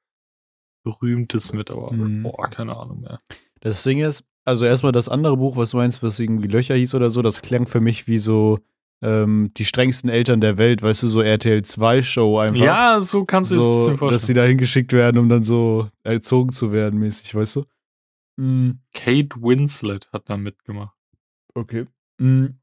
[0.83, 2.23] Berühmtes mit, aber Mhm.
[2.23, 3.17] boah, keine Ahnung mehr.
[3.61, 6.93] Das Ding ist, also erstmal das andere Buch, was du meinst, was irgendwie Löcher hieß
[6.95, 8.59] oder so, das klang für mich wie so
[9.01, 12.63] ähm, die strengsten Eltern der Welt, weißt du, so RTL 2 Show einfach.
[12.63, 14.35] Ja, so kannst du dir das ein so, bisschen dass sie vorstellen.
[14.37, 17.65] da hingeschickt werden, um dann so erzogen zu werden, mäßig, weißt du?
[18.37, 18.79] Mhm.
[18.93, 20.95] Kate Winslet hat da mitgemacht.
[21.53, 21.87] Okay.
[22.19, 22.57] Mhm.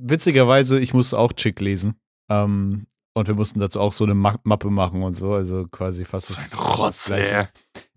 [0.00, 1.94] Witzigerweise, ich musste auch Chick lesen.
[2.30, 6.04] Ähm, und wir mussten dazu auch so eine Ma Mappe machen und so, also quasi
[6.04, 7.46] fast das, Rotz, das ey.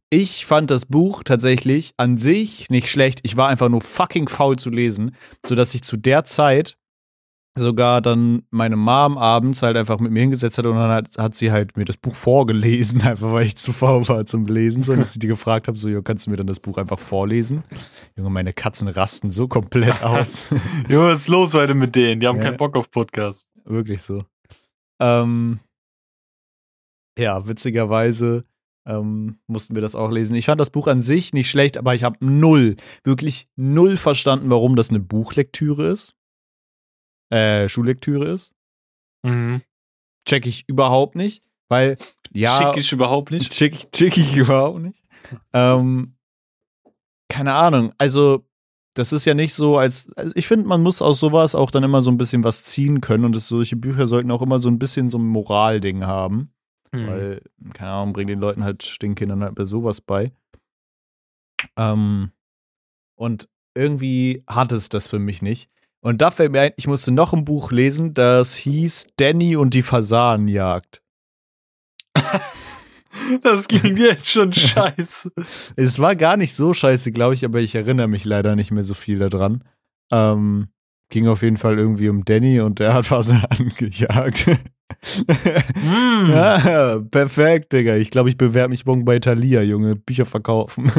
[0.10, 3.20] Ich fand das Buch tatsächlich an sich nicht schlecht.
[3.24, 6.78] Ich war einfach nur fucking faul zu lesen, sodass ich zu der Zeit
[7.56, 11.36] sogar dann meine Mom abends halt einfach mit mir hingesetzt hat und dann hat, hat
[11.36, 14.82] sie halt mir das Buch vorgelesen, einfach weil ich zu faul war zum Lesen.
[14.82, 16.98] So, dass ich die gefragt habe, so, jo, kannst du mir dann das Buch einfach
[17.00, 17.64] vorlesen?
[18.18, 20.48] Junge, meine Katzen rasten so komplett aus.
[20.90, 22.20] Jo, was ist los heute mit denen?
[22.22, 22.44] Die haben Ja.
[22.46, 23.50] keinen Bock auf Podcast.
[23.66, 24.26] Wirklich so.
[25.00, 25.60] Ähm,
[27.18, 28.46] ja, witzigerweise
[28.88, 30.36] ähm, mussten wir das auch lesen.
[30.36, 34.50] Ich fand das Buch an sich nicht schlecht, aber ich habe null, wirklich null verstanden,
[34.50, 36.16] warum das eine Buchlektüre ist.
[37.34, 38.54] Äh, Schullektüre ist.
[39.26, 39.62] Mhm.
[40.28, 41.98] Check ich überhaupt nicht, weil,
[42.32, 42.58] ja.
[42.58, 43.52] Schick ich überhaupt nicht.
[43.52, 45.02] Check, ich- check ich überhaupt nicht.
[45.54, 46.16] Ähm,
[47.30, 47.94] keine Ahnung.
[47.98, 48.46] Also,
[48.96, 50.12] das ist ja nicht so, als.
[50.16, 53.02] Also ich finde, man muss aus sowas auch dann immer so ein bisschen was ziehen
[53.02, 56.54] können und das, solche Bücher sollten auch immer so ein bisschen so ein Moralding haben.
[56.92, 57.08] Mhm.
[57.08, 57.42] Weil,
[57.74, 60.32] keine Ahnung, bringt den Leuten halt, den Kindern halt bei sowas bei.
[61.78, 62.32] Ähm,
[63.16, 65.70] und irgendwie hat es das für mich nicht.
[66.04, 69.74] Und da fällt mir ein, ich musste noch ein Buch lesen, das hieß Danny und
[69.74, 71.02] die Fasanenjagd.
[73.44, 75.32] Das klingt jetzt schon scheiße.
[75.76, 78.84] Es war gar nicht so scheiße, glaube ich, aber ich erinnere mich leider nicht mehr
[78.84, 79.64] so viel daran.
[80.12, 80.70] Ähm,
[81.10, 84.48] ging auf jeden Fall irgendwie um Danny und der hat Fasanen gejagt.
[85.76, 86.28] Mm.
[86.28, 87.96] ja, perfekt, Digga.
[87.96, 89.96] Ich glaube, ich bewerbe mich morgen bei Thalia, Junge.
[89.96, 90.92] Bücher verkaufen.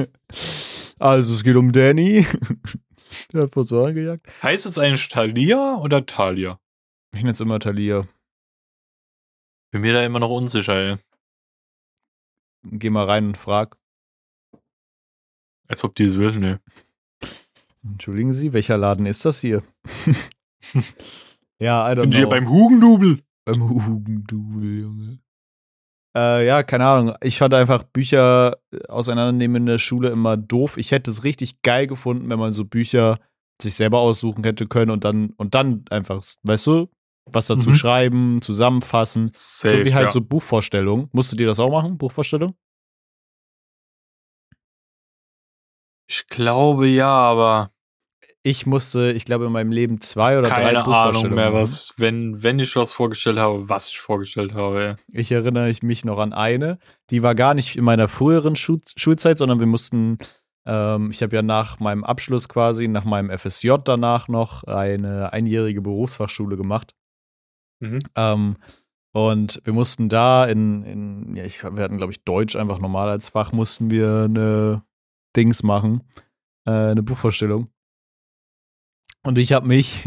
[0.98, 2.26] Also, es geht um Danny.
[3.32, 4.26] der hat Fasanen gejagt.
[4.42, 6.58] Heißt es eigentlich Thalia oder Thalia?
[7.14, 8.06] Ich nenne es immer Thalia.
[9.70, 10.96] Bin mir da immer noch unsicher, ey.
[12.64, 13.76] Geh mal rein und frag.
[15.68, 16.60] Als ob die es will, ne.
[17.82, 19.62] Entschuldigen Sie, welcher Laden ist das hier?
[21.58, 22.18] ja, I don't Bin know.
[22.18, 23.22] hier beim Hugendubel.
[23.44, 25.23] Beim Hugendubel, Junge.
[26.16, 27.16] Äh, ja, keine Ahnung.
[27.22, 30.76] Ich fand einfach Bücher äh, auseinandernehmen in der Schule immer doof.
[30.76, 33.18] Ich hätte es richtig geil gefunden, wenn man so Bücher
[33.60, 36.88] sich selber aussuchen hätte können und dann und dann einfach, weißt du,
[37.26, 37.74] was dazu Mhm.
[37.74, 39.30] schreiben, zusammenfassen.
[39.32, 40.10] Safe, so wie halt ja.
[40.10, 41.08] so Buchvorstellungen.
[41.12, 41.98] Musstet ihr das auch machen?
[41.98, 42.54] Buchvorstellung?
[46.08, 47.72] Ich glaube ja, aber
[48.46, 51.94] Ich musste, ich glaube, in meinem Leben zwei oder drei keine Ahnung Buchvorstellungen mehr, was,
[51.96, 54.96] wenn, wenn ich was vorgestellt habe, was ich vorgestellt habe.
[55.10, 56.78] Ich erinnere ich mich noch an eine,
[57.08, 60.18] die war gar nicht in meiner früheren Schu Schulzeit, sondern wir mussten,
[60.66, 65.80] ähm, ich habe ja nach meinem Abschluss quasi, nach meinem FSJ danach noch eine einjährige
[65.80, 66.94] Berufsfachschule gemacht.
[67.80, 68.00] Mhm.
[68.14, 68.56] Ähm,
[69.14, 73.08] und wir mussten da in, in ja, ich, wir hatten, glaube ich, Deutsch einfach normal
[73.08, 74.82] als Fach, mussten wir eine
[75.34, 76.02] Dings machen,
[76.66, 77.68] äh, eine Buchvorstellung.
[79.24, 80.02] Und ich habe mich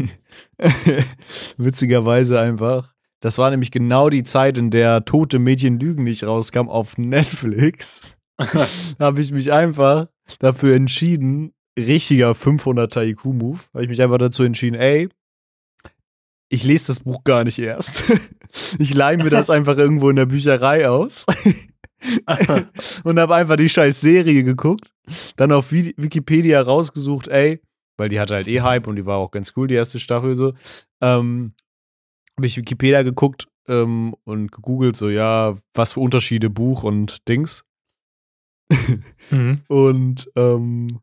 [1.56, 6.68] witzigerweise einfach, das war nämlich genau die Zeit, in der Tote Mädchen Lügen nicht rauskam
[6.68, 8.16] auf Netflix.
[9.00, 10.06] habe ich mich einfach
[10.38, 15.08] dafür entschieden, richtiger 500er IQ-Move, habe ich mich einfach dazu entschieden, ey,
[16.48, 18.02] ich lese das Buch gar nicht erst.
[18.78, 21.26] Ich leihe mir das einfach irgendwo in der Bücherei aus
[23.04, 24.90] und habe einfach die scheiß Serie geguckt,
[25.36, 27.60] dann auf Wi- Wikipedia rausgesucht, ey,
[27.98, 30.34] weil die hatte halt eh Hype und die war auch ganz cool, die erste Staffel
[30.34, 30.54] so.
[31.02, 31.54] Ähm,
[32.36, 37.64] habe ich Wikipedia geguckt ähm, und gegoogelt, so ja, was für Unterschiede Buch und Dings.
[39.30, 39.60] Mhm.
[39.68, 41.00] Und ähm,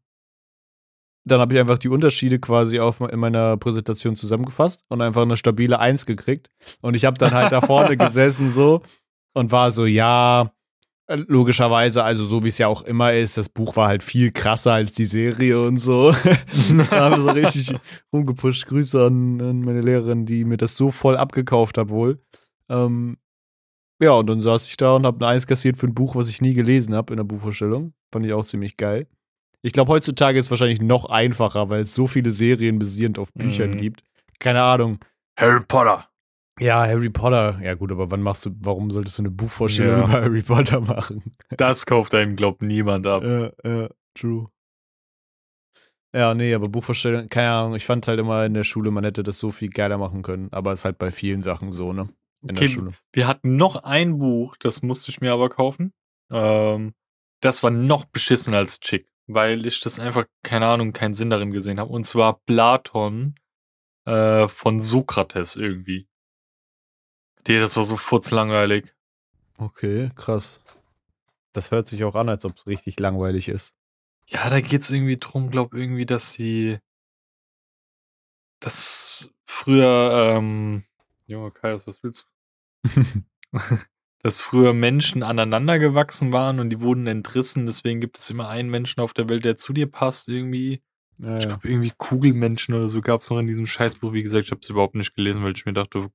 [1.27, 5.37] dann habe ich einfach die Unterschiede quasi auf, in meiner Präsentation zusammengefasst und einfach eine
[5.37, 6.49] stabile Eins gekriegt.
[6.81, 8.81] Und ich habe dann halt da vorne gesessen so
[9.35, 10.54] und war so, ja,
[11.07, 14.73] logischerweise, also so wie es ja auch immer ist, das Buch war halt viel krasser
[14.73, 16.11] als die Serie und so.
[16.89, 17.75] da haben wir so richtig
[18.11, 18.65] rumgepusht.
[18.65, 22.19] Grüße an, an, meine Lehrerin, die mir das so voll abgekauft hat wohl.
[22.69, 23.17] Ähm,
[24.01, 26.27] ja, und dann saß ich da und habe eine Eins kassiert für ein Buch, was
[26.27, 27.93] ich nie gelesen habe in der Buchvorstellung.
[28.11, 29.07] Fand ich auch ziemlich geil.
[29.61, 33.33] Ich glaube, heutzutage ist es wahrscheinlich noch einfacher, weil es so viele Serien basierend auf
[33.33, 33.77] Büchern mhm.
[33.77, 34.03] gibt.
[34.39, 34.99] Keine Ahnung.
[35.37, 36.07] Harry Potter.
[36.59, 37.59] Ja, Harry Potter.
[37.61, 40.03] Ja, gut, aber wann machst du, warum solltest du eine Buchvorstellung ja.
[40.05, 41.23] über Harry Potter machen?
[41.49, 43.23] Das kauft einem, glaubt niemand ab.
[43.23, 44.49] Ja, ja, true.
[46.13, 49.23] Ja, nee, aber Buchvorstellung, keine Ahnung, ich fand halt immer in der Schule, man hätte
[49.23, 52.09] das so viel geiler machen können, aber es ist halt bei vielen Sachen so, ne?
[52.41, 52.93] In okay, der Schule.
[53.11, 55.91] Wir hatten noch ein Buch, das musste ich mir aber kaufen.
[56.31, 56.93] Ähm,
[57.41, 61.51] das war noch beschissener als Chick weil ich das einfach, keine Ahnung, keinen Sinn darin
[61.51, 61.91] gesehen habe.
[61.91, 63.35] Und zwar Platon
[64.05, 66.07] äh, von Sokrates irgendwie.
[67.47, 68.93] Die, das war so furzlangweilig.
[69.57, 70.61] Okay, krass.
[71.53, 73.75] Das hört sich auch an, als ob es richtig langweilig ist.
[74.27, 76.79] Ja, da geht es irgendwie drum, glaub irgendwie, dass sie
[78.59, 80.83] dass früher, ähm,
[81.27, 82.27] Junge Kaius, was willst
[82.83, 82.91] du?
[84.23, 87.67] dass früher Menschen aneinander gewachsen waren und die wurden entrissen.
[87.67, 90.81] Deswegen gibt es immer einen Menschen auf der Welt, der zu dir passt irgendwie.
[91.19, 94.13] Ja, ich glaube, irgendwie Kugelmenschen oder so gab es noch in diesem Scheißbuch.
[94.13, 96.09] Wie gesagt, ich habe es überhaupt nicht gelesen, weil ich mir dachte,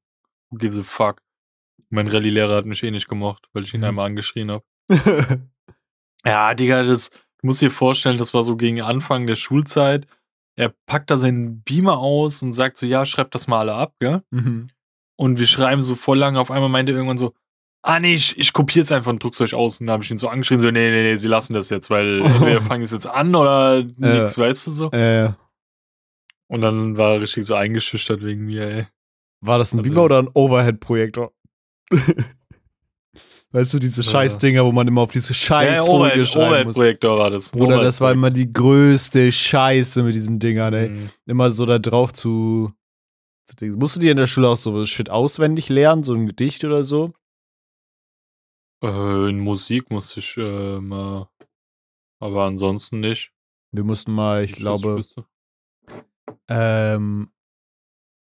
[0.51, 1.23] who gives a fuck?
[1.89, 3.87] Mein Rallye-Lehrer hat mich eh nicht gemocht, weil ich ihn mhm.
[3.87, 4.65] einmal angeschrien habe.
[6.25, 10.07] ja, Digga, das, du musst dir vorstellen, das war so gegen Anfang der Schulzeit.
[10.57, 13.95] Er packt da seinen Beamer aus und sagt so, ja, schreibt das mal alle ab,
[13.99, 14.23] gell?
[14.31, 14.69] Mhm.
[15.17, 16.41] Und wir schreiben so voll lange.
[16.41, 17.35] Auf einmal meinte er irgendwann so,
[17.83, 19.81] ah nee, ich, ich kopiere es einfach und druck's euch aus.
[19.81, 21.91] Und dann habe ich ihn so angeschrien, so, nee, nee, nee, sie lassen das jetzt,
[21.91, 24.91] weil wir fangen es jetzt an oder nichts, äh, weißt du so.
[24.93, 25.33] Äh.
[26.49, 28.87] Und dann war er richtig so eingeschüchtert wegen mir, ey.
[29.41, 31.33] War das ein also, Beamer oder ein Overhead-Projektor?
[33.53, 37.51] weißt du, diese Scheißdinger, wo man immer auf diese Scheißfolie ja, schreiben Overhead-Projektor war das.
[37.51, 40.89] Bruder, das war immer die größte Scheiße mit diesen Dingern, ey.
[40.91, 41.11] Mhm.
[41.27, 42.73] Immer so da drauf zu,
[43.47, 46.65] zu Musst du dir in der Schule auch so Shit auswendig lernen, so ein Gedicht
[46.65, 47.13] oder so?
[48.83, 51.29] Äh, in Musik musste ich äh, mal,
[52.21, 53.33] aber ansonsten nicht.
[53.73, 55.03] Wir mussten mal, ich, ich glaube,
[56.49, 57.31] ähm,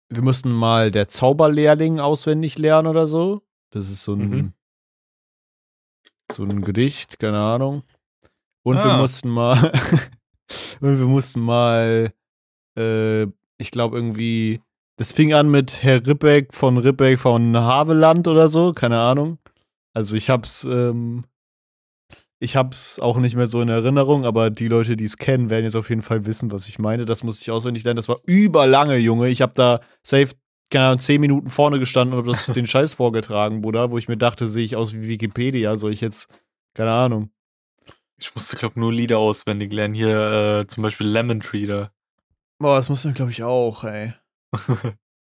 [0.08, 3.42] wir mussten mal der Zauberlehrling auswendig lernen oder so.
[3.70, 4.52] Das ist so ein, mhm.
[6.32, 7.82] so ein Gedicht, keine Ahnung.
[8.62, 8.84] Und ah.
[8.84, 9.72] wir mussten mal,
[10.80, 12.12] und wir mussten mal,
[12.78, 13.22] äh,
[13.58, 14.60] ich glaube irgendwie,
[14.96, 19.38] das fing an mit Herr Rippeck von Rippeck von Haveland oder so, keine Ahnung.
[19.92, 21.24] Also ich hab's, ähm,
[22.38, 25.64] ich hab's auch nicht mehr so in Erinnerung, aber die Leute, die es kennen, werden
[25.64, 27.06] jetzt auf jeden Fall wissen, was ich meine.
[27.06, 27.96] Das muss ich auswendig lernen.
[27.96, 29.28] Das war überlange, Junge.
[29.28, 30.32] Ich hab da safe,
[30.70, 34.08] keine Ahnung, zehn Minuten vorne gestanden und hab das den Scheiß vorgetragen, Bruder, wo ich
[34.08, 36.28] mir dachte, sehe ich aus wie Wikipedia, soll ich jetzt,
[36.74, 37.30] keine Ahnung.
[38.18, 39.94] Ich musste, glaub, nur Lieder auswendig lernen.
[39.94, 41.90] Hier äh, zum Beispiel Lemon Tree da.
[42.58, 44.14] Boah, das musste man, glaube ich, auch, ey.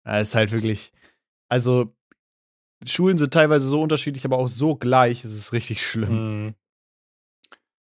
[0.04, 0.92] ja, ist halt wirklich.
[1.48, 1.94] Also,
[2.84, 6.44] Schulen sind teilweise so unterschiedlich, aber auch so gleich, es ist richtig schlimm.
[6.44, 6.54] Mhm.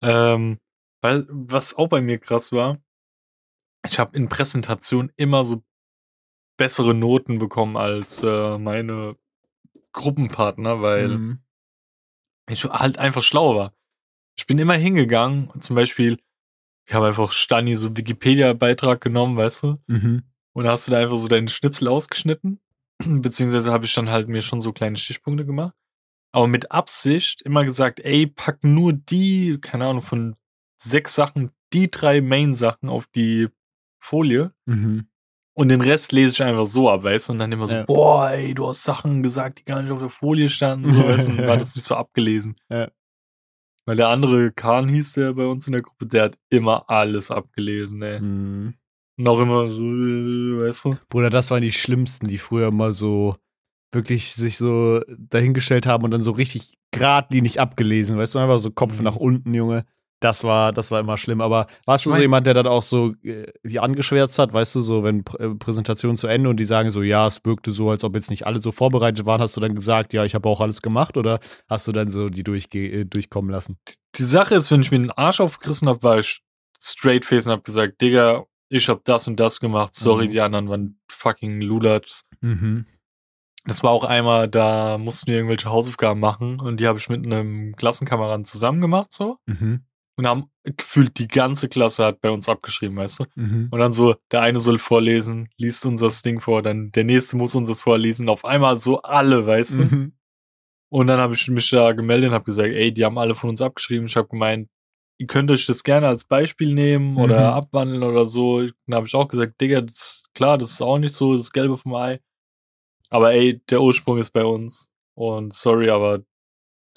[0.03, 0.59] Ähm,
[1.03, 2.79] weil, was auch bei mir krass war,
[3.85, 5.63] ich habe in Präsentationen immer so
[6.57, 9.17] bessere Noten bekommen als äh, meine
[9.93, 11.39] Gruppenpartner, weil mhm.
[12.51, 13.75] ich halt einfach schlau war.
[14.37, 16.19] Ich bin immer hingegangen und zum Beispiel,
[16.87, 19.83] ich habe einfach Stani so Wikipedia-Beitrag genommen, weißt du?
[19.87, 20.25] Mhm.
[20.53, 22.61] Und da hast du da einfach so deinen Schnipsel ausgeschnitten
[23.05, 25.75] Beziehungsweise habe ich dann halt mir schon so kleine Stichpunkte gemacht.
[26.37, 30.37] Aber mit Absicht immer gesagt, ey, pack nur die, keine Ahnung, von
[30.77, 33.49] sechs Sachen, die drei Main-Sachen auf die
[33.99, 34.53] Folie.
[34.67, 35.09] Mhm.
[35.57, 37.33] Und den Rest lese ich einfach so ab, weißt du?
[37.33, 37.85] Und dann immer so, ja.
[37.85, 40.91] boah, ey, du hast Sachen gesagt, die gar nicht auf der Folie standen.
[40.91, 41.31] So, weißt du?
[41.31, 42.57] Und war das nicht so abgelesen.
[42.69, 42.91] Ja.
[43.87, 47.31] Weil der andere Kahn hieß der bei uns in der Gruppe, der hat immer alles
[47.31, 48.21] abgelesen, ey.
[48.21, 48.75] Mhm.
[49.17, 50.99] Noch immer so, weißt du?
[51.09, 53.37] Bruder, das waren die schlimmsten, die früher mal so
[53.97, 58.71] wirklich sich so dahingestellt haben und dann so richtig geradlinig abgelesen, weißt du, einfach so
[58.71, 59.05] Kopf mhm.
[59.05, 59.85] nach unten, Junge.
[60.21, 61.43] Das war, das war immer schlimm.
[61.43, 64.81] Aber warst du so jemand, der dann auch so äh, die angeschwärzt hat, weißt du,
[64.81, 67.91] so, wenn Pr äh, Präsentation zu Ende und die sagen so, ja, es wirkte so,
[67.91, 70.49] als ob jetzt nicht alle so vorbereitet waren, hast du dann gesagt, ja, ich habe
[70.49, 73.77] auch alles gemacht oder hast du dann so die durchge äh, durchkommen lassen?
[74.15, 76.41] Die Sache ist, wenn ich mir den Arsch aufgerissen habe, war ich
[76.81, 80.31] straight face und hab gesagt, Digga, ich habe das und das gemacht, sorry, mhm.
[80.31, 82.25] die anderen waren fucking Lulats.
[82.41, 82.87] Mhm.
[83.67, 87.25] Das war auch einmal, da mussten wir irgendwelche Hausaufgaben machen und die habe ich mit
[87.25, 89.39] einem Klassenkameraden zusammen gemacht, so.
[89.47, 89.85] Mhm.
[90.19, 93.25] und haben gefühlt die ganze Klasse hat bei uns abgeschrieben, weißt du?
[93.35, 93.69] Mhm.
[93.71, 97.37] Und dann so, der eine soll vorlesen, liest uns das Ding vor, dann der nächste
[97.37, 98.29] muss uns das vorlesen.
[98.29, 99.83] Auf einmal so alle, weißt du?
[99.83, 100.13] Mhm.
[100.89, 103.51] Und dann habe ich mich da gemeldet und habe gesagt, ey, die haben alle von
[103.51, 104.07] uns abgeschrieben.
[104.07, 104.69] Ich habe gemeint,
[105.19, 107.55] ihr könnt euch das gerne als Beispiel nehmen oder Mhm.
[107.57, 108.63] abwandeln oder so.
[108.63, 111.51] Dann habe ich auch gesagt, Digga, das ist klar, das ist auch nicht so das
[111.53, 112.21] Gelbe vom Ei.
[113.11, 114.91] Aber ey, der Ursprung ist bei uns.
[115.15, 116.21] Und sorry, aber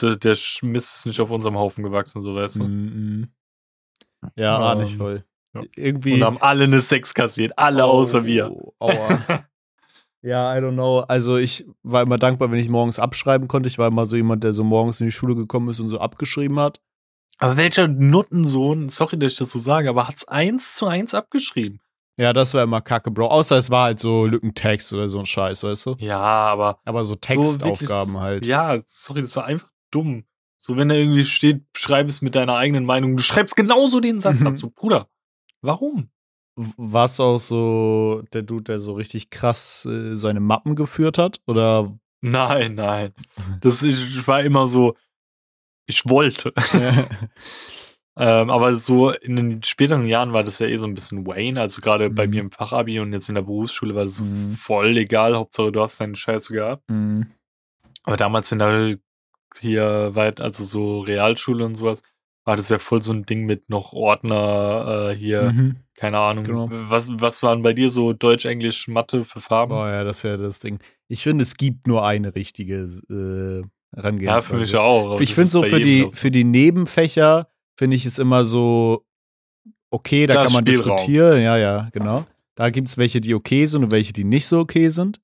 [0.01, 2.63] der, der Mist ist nicht auf unserem Haufen gewachsen, so weißt du.
[2.63, 3.29] Mhm.
[4.35, 5.25] Ja, ahne ich Ähm, voll.
[5.53, 5.63] ja.
[5.75, 6.13] Irgendwie.
[6.15, 8.51] Und haben alle eine Sex kassiert, alle außer wir.
[8.51, 8.89] Oh, Aua.
[10.21, 10.99] ja, I don't know.
[11.01, 13.67] Also ich war immer dankbar, wenn ich morgens abschreiben konnte.
[13.67, 15.99] Ich war immer so jemand, der so morgens in die Schule gekommen ist und so
[15.99, 16.81] abgeschrieben hat.
[17.37, 21.79] Aber welcher Nuttensohn, sorry, dass ich das so sage, aber hat's eins zu eins abgeschrieben?
[22.19, 23.27] Ja, das war immer kacke, Bro.
[23.27, 25.95] Außer es war halt so Lückentext oder so ein Scheiß, weißt du?
[25.99, 28.45] Ja, aber Aber so so Textaufgaben wirklich- halt.
[28.45, 30.25] Ja, sorry, das war einfach dumm.
[30.57, 34.19] So, wenn da irgendwie steht, schreib es mit deiner eigenen Meinung, du schreibst genauso den
[34.19, 34.47] Satz Mhm.
[34.47, 34.53] ab.
[34.59, 35.07] So, Bruder,
[35.61, 36.09] warum?
[36.57, 41.17] W- Warst du auch so der Dude, der so richtig krass äh, seine Mappen geführt
[41.17, 41.39] hat?
[41.47, 43.13] Oder Nein, nein.
[43.61, 44.97] Das ich war immer so,
[45.85, 46.51] ich wollte.
[48.19, 51.59] ähm, aber so in den späteren Jahren war das ja eh so ein bisschen Wayne.
[51.59, 52.31] Also gerade bei Mhm.
[52.33, 54.51] mir im Fachabi und jetzt in der Berufsschule war das so Mhm.
[54.51, 55.35] voll egal.
[55.35, 56.83] Hauptsache, du hast deine Scheiße gehabt.
[56.89, 57.27] Mhm.
[58.03, 58.97] Aber damals in der
[59.59, 62.03] hier weit, also so Realschule und sowas,
[62.45, 65.75] war das ja voll so ein Ding mit noch Ordner äh, hier, Mhm.
[65.95, 66.43] keine Ahnung.
[66.43, 66.67] Genau.
[66.71, 69.73] Was, was waren bei dir so Deutsch, Englisch, Mathe für Farben?
[69.73, 70.79] Oh ja, das ist ja das Ding.
[71.07, 72.75] Ich finde, es gibt nur eine richtige
[73.09, 73.63] äh, ja,
[73.95, 74.45] Herangehensweise.
[74.47, 75.19] für mich auch.
[75.21, 76.15] Ich finde so bei für die, ich.
[76.19, 77.47] für die Nebenfächer
[77.79, 79.05] finde ich es immer so
[79.89, 80.97] okay, da Da kann man Spielraum.
[80.97, 81.41] diskutieren.
[81.41, 82.27] Ja, ja, genau.
[82.55, 85.21] Da gibt es welche, die okay sind und welche, die nicht so okay sind.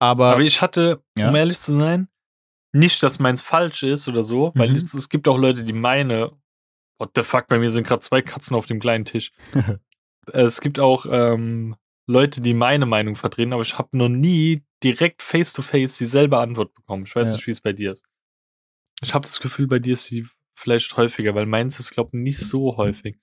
[0.00, 1.28] Aber, Aber ich hatte, Ja.
[1.28, 2.08] um ehrlich zu sein,
[2.72, 4.76] nicht, dass meins falsch ist oder so, weil Mhm.
[4.76, 6.30] es, es gibt auch Leute, die meine,
[6.98, 9.32] what the fuck, bei mir sind gerade zwei Katzen auf dem kleinen Tisch.
[10.32, 11.74] es gibt auch ähm,
[12.06, 17.04] Leute, die meine Meinung vertreten, aber ich habe noch nie direkt face-to-face dieselbe Antwort bekommen.
[17.06, 17.34] Ich weiß Ja.
[17.34, 18.04] nicht, wie es bei dir ist.
[19.02, 20.26] Ich habe das Gefühl, bei dir ist die
[20.62, 23.18] vielleicht häufiger, weil meins ist, glaube ich, nicht so häufig.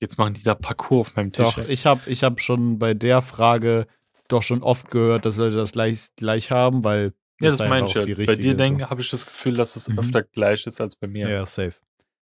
[0.00, 1.44] Jetzt machen die da Parcours auf meinem Tisch.
[1.44, 3.86] doch, ich habe ich hab schon bei der Frage
[4.28, 7.94] doch schon oft gehört, dass Leute das gleich, gleich haben, weil ja, das ich auch
[7.94, 8.02] ja.
[8.04, 9.98] die Bei dir ist, denke habe ich das Gefühl, dass es Mhm.
[9.98, 11.12] öfter gleich ist als bei so.
[11.12, 11.28] mir.
[11.28, 11.74] Ja, safe.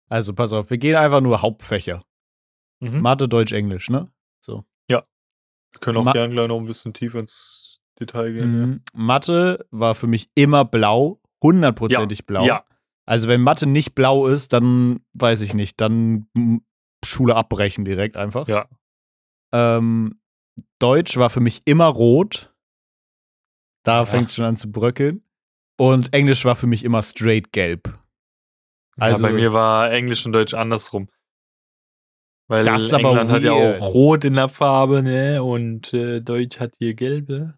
[0.09, 2.03] Also pass auf, wir gehen einfach nur Hauptfächer.
[2.79, 3.01] Mhm.
[3.01, 4.09] Mathe, Deutsch, Englisch, ne?
[5.73, 8.61] Wir können auch Ma- gern gleich noch ein bisschen tiefer ins Detail gehen.
[8.61, 8.81] Mhm.
[8.93, 12.45] Mathe war für mich immer blau, hundertprozentig blau.
[12.45, 12.63] Ja,
[13.07, 16.27] Also wenn Mathe nicht blau ist, dann weiß ich nicht, dann
[17.05, 18.47] Schule abbrechen direkt einfach.
[18.47, 18.67] Ja.
[19.53, 20.19] Ähm,
[20.79, 22.53] Deutsch war für mich immer rot.
[23.83, 24.05] Da Ja.
[24.05, 25.23] fängt es schon an zu bröckeln.
[25.79, 27.87] Und Englisch war für mich immer straight gelb.
[28.97, 31.07] Also Also- bei mir war Englisch und Deutsch andersrum.
[32.49, 35.43] Weil Das England hat ja auch rot in der Farbe, ne?
[35.43, 37.57] Und äh, Deutsch hat hier gelbe.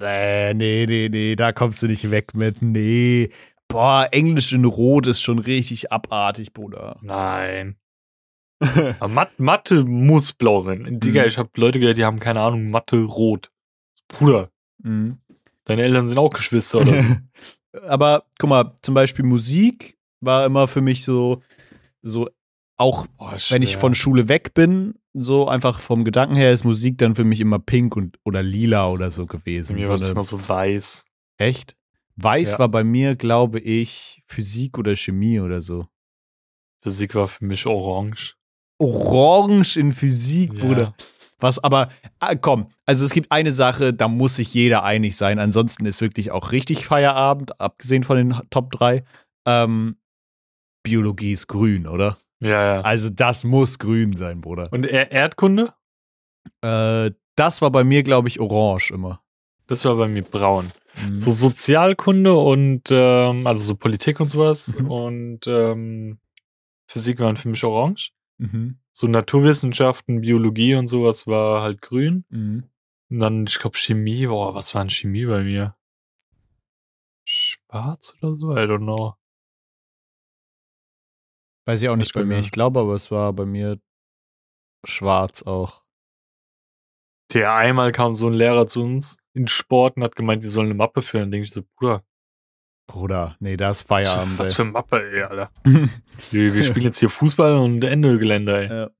[0.00, 2.60] Äh, nee, nee, nee, da kommst du nicht weg mit.
[2.62, 3.30] Nee.
[3.72, 6.98] Boah, Englisch in Rot ist schon richtig abartig, Bruder.
[7.02, 7.76] Nein.
[9.00, 11.00] Mat Mathe muss blau sein.
[11.00, 11.28] Digga, Mhm.
[11.28, 13.50] ich habe Leute gehört, die haben keine Ahnung, Mathe rot.
[14.08, 14.50] Bruder,
[14.82, 15.18] Mhm.
[15.64, 16.92] deine Eltern sind auch Geschwister oder.
[17.88, 21.42] Aber guck mal, zum Beispiel Musik war immer für mich so,
[22.02, 22.28] so
[22.76, 26.98] auch Boah, wenn ich von Schule weg bin, so einfach vom Gedanken her ist Musik
[26.98, 29.76] dann für mich immer pink und oder lila oder so gewesen.
[29.76, 31.04] mir So war eine, immer so weiß.
[31.38, 31.76] echt?
[32.16, 32.58] Weiß Ja.
[32.60, 35.86] war bei mir, glaube ich, Physik oder Chemie oder so.
[36.82, 38.36] Physik war für mich orange.
[38.78, 40.60] Orange in Physik, Ja.
[40.64, 40.94] Bruder.
[41.38, 41.88] Was aber,
[42.20, 45.40] ah, komm, also es gibt eine Sache, da muss sich jeder einig sein.
[45.40, 49.02] Ansonsten ist wirklich auch richtig Feierabend, abgesehen von den Top 3.
[49.46, 49.96] Ähm,
[50.84, 52.16] Biologie ist grün, oder?
[52.40, 52.80] Ja, ja.
[52.82, 54.68] Also das muss grün sein, Bruder.
[54.72, 55.72] Und er Erdkunde?
[56.60, 59.20] Äh, das war bei mir, glaube ich, orange immer.
[59.66, 60.68] Das war bei mir braun.
[60.96, 61.20] Mhm.
[61.20, 64.90] So Sozialkunde und ähm, also so Politik und sowas Mhm.
[64.90, 66.18] und ähm,
[66.86, 68.12] Physik waren für mich orange.
[68.38, 68.78] Mhm.
[68.92, 72.24] So Naturwissenschaften, Biologie und sowas war halt grün.
[72.28, 72.64] Mhm.
[73.10, 75.76] Und dann, ich glaube, Chemie, boah, was war denn Chemie bei mir?
[77.24, 78.52] Schwarz oder so?
[78.52, 79.14] I don't know.
[81.66, 82.38] Weiß ich auch nicht Ich bei mir.
[82.38, 83.80] Ich glaube, aber es war bei mir
[84.84, 85.82] schwarz auch.
[87.32, 90.66] Der einmal kam so ein Lehrer zu uns in Sport und hat gemeint, wir sollen
[90.66, 91.22] eine Mappe führen.
[91.24, 92.02] Dann denke ich so, Bruder,
[92.86, 94.32] Bruder, nee, das ist was Feierabend.
[94.34, 95.50] für, was für Mappe, ey, Alter.
[96.30, 98.68] Wir, wir spielen jetzt hier Fußball und Ende Gelände, ey.
[98.68, 98.90] Ja.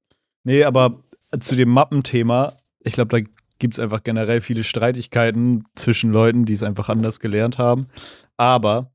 [0.45, 1.03] Nee, aber
[1.41, 3.28] zu dem Mappenthema, ich glaube, da
[3.59, 7.89] gibt es einfach generell viele Streitigkeiten zwischen Leuten, die es einfach anders gelernt haben.
[8.37, 8.93] Aber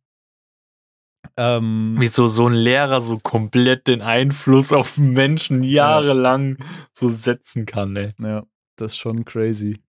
[1.35, 6.57] Ähm, Wieso so ein Lehrer so komplett den Einfluss auf Menschen jahrelang
[6.91, 8.13] so setzen kann, ey.
[8.19, 8.43] ja,
[8.77, 9.81] das ist schon crazy.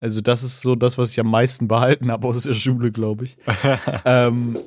[0.00, 3.24] Also, das ist so das, was ich am meisten behalten habe aus der Schule, glaube
[3.24, 3.36] ich.
[4.04, 4.58] Ähm,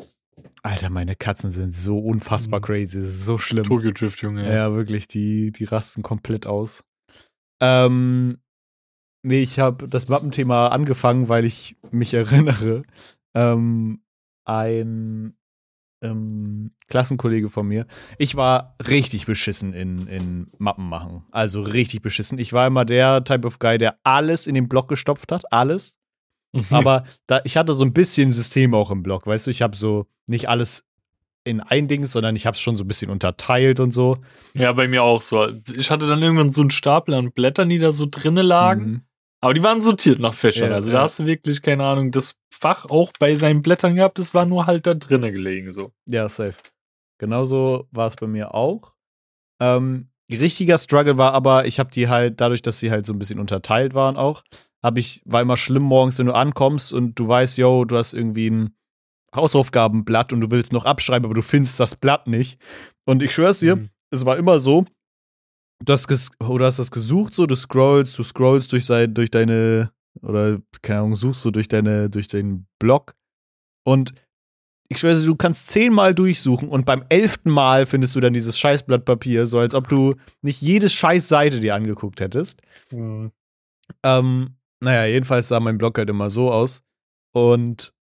[0.63, 2.63] Alter, meine Katzen sind so unfassbar Mhm.
[2.63, 2.99] crazy.
[2.99, 3.63] Das ist so schlimm.
[3.63, 4.51] Tokyo Drift, Junge.
[4.53, 6.83] Ja, wirklich, die, die rasten komplett aus.
[7.61, 8.39] Ähm,
[9.23, 12.83] nee, ich habe das Mappenthema angefangen, weil ich mich erinnere,
[13.35, 14.01] ähm,
[14.45, 15.35] ein
[16.01, 17.85] ähm, Klassenkollege von mir,
[18.17, 21.23] ich war richtig beschissen in, in Mappen machen.
[21.31, 22.39] Also richtig beschissen.
[22.39, 25.97] Ich war immer der Type of Guy, der alles in den Block gestopft hat, alles.
[26.53, 26.65] Mhm.
[26.69, 29.75] Aber da, ich hatte so ein bisschen System auch im Block, weißt du, ich habe
[29.75, 30.83] so nicht alles
[31.43, 34.17] in ein Ding, sondern ich habe es schon so ein bisschen unterteilt und so.
[34.53, 35.47] Ja, bei mir auch so.
[35.75, 38.85] Ich hatte dann irgendwann so einen Stapel an Blättern, die da so drinnen lagen.
[38.85, 39.01] Mhm.
[39.41, 40.69] Aber die waren sortiert nach Fächern.
[40.69, 40.97] Ja, also ja.
[40.97, 44.19] da hast du wirklich, keine Ahnung, das Fach auch bei seinen Blättern gehabt.
[44.19, 45.93] Das war nur halt da drinnen gelegen, so.
[46.07, 46.55] Ja, safe.
[47.19, 48.93] Genauso war es bei mir auch.
[49.61, 53.19] Ähm, richtiger Struggle war aber, ich habe die halt, dadurch, dass sie halt so ein
[53.19, 54.43] bisschen unterteilt waren auch,
[54.83, 58.13] habe ich, war immer schlimm morgens, wenn du ankommst und du weißt, yo, du hast
[58.13, 58.75] irgendwie ein
[59.35, 62.59] Hausaufgabenblatt und du willst noch abschreiben, aber du findest das Blatt nicht.
[63.05, 63.89] Und ich schwör's dir, Mhm.
[64.11, 64.85] es war immer so,
[65.83, 69.29] du hast, ges du hast das gesucht, so, du scrollst, du scrollst durch, sein, durch
[69.31, 69.91] deine,
[70.21, 73.15] oder keine Ahnung, suchst du durch deine, durch deinen Blog
[73.87, 74.13] und
[74.91, 79.05] ich schwöre, du kannst zehnmal durchsuchen und beim elften Mal findest du dann dieses Scheißblatt
[79.05, 82.61] Papier, so als ob du nicht jede Scheißseite dir angeguckt hättest.
[82.91, 83.31] Mhm.
[84.03, 86.83] Ähm, naja, jedenfalls sah mein Blog halt immer so aus.
[87.35, 87.93] Und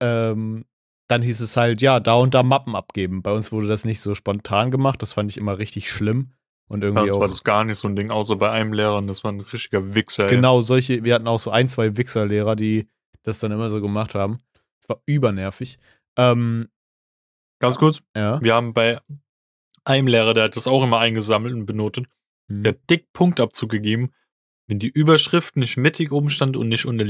[0.00, 0.64] ähm,
[1.08, 3.22] dann hieß es halt, ja, da und da Mappen abgeben.
[3.22, 5.02] Bei uns wurde das nicht so spontan gemacht.
[5.02, 6.32] Das fand ich immer richtig schlimm.
[6.72, 8.96] Und Bei irgendwie uns war das gar nicht so ein Ding, außer bei einem Lehrer.
[8.96, 10.24] und Das war ein richtiger Wichser.
[10.24, 10.30] ey.
[10.30, 12.88] Genau, solche, wir hatten auch so ein, zwei Wichserlehrer, die
[13.24, 14.38] das dann immer so gemacht haben.
[14.80, 15.78] Das war übernervig.
[16.16, 16.68] Ähm,
[17.60, 18.02] Ganz kurz.
[18.16, 18.40] ja.
[18.42, 19.00] Wir haben bei
[19.84, 22.06] einem Lehrer, der hat das auch immer eingesammelt und benotet.
[22.48, 22.62] Hm.
[22.62, 24.10] Der hat dick Punktabzug gegeben,
[24.66, 27.04] wenn die Überschrift nicht mittig oben stand und nicht unter,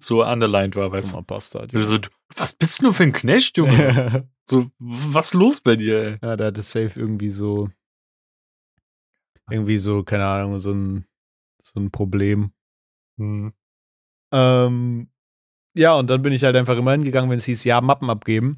[0.00, 1.12] so underlined war, weißt du.
[1.12, 1.72] Dummer Bastard.
[1.72, 3.72] Also, so, du, was bist du für ein Knecht, Junge?
[3.72, 6.36] ja, so, was los bei dir, ey?
[6.36, 7.68] der hatte safe irgendwie so.
[9.50, 11.06] Irgendwie so, keine Ahnung, so ein,
[11.62, 12.52] so ein Problem.
[13.18, 13.52] Hm.
[14.32, 15.08] Ähm,
[15.76, 18.56] ja, und dann bin ich halt einfach immer hingegangen, wenn es hieß, ja, Mappen abgeben.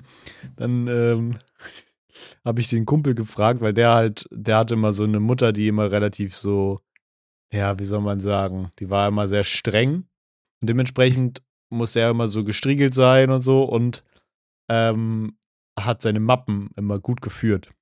[0.57, 1.39] Dann ähm,
[2.45, 5.69] habe ich den Kumpel gefragt, weil der halt, der hatte immer so eine Mutter, die
[5.69, 6.81] immer relativ so,
[7.53, 10.07] ja, wie soll man sagen, die war immer sehr streng.
[10.61, 14.05] Und dementsprechend muss er immer so gestriegelt sein und so und
[14.71, 15.37] ähm,
[15.79, 17.73] hat seine Mappen immer gut geführt.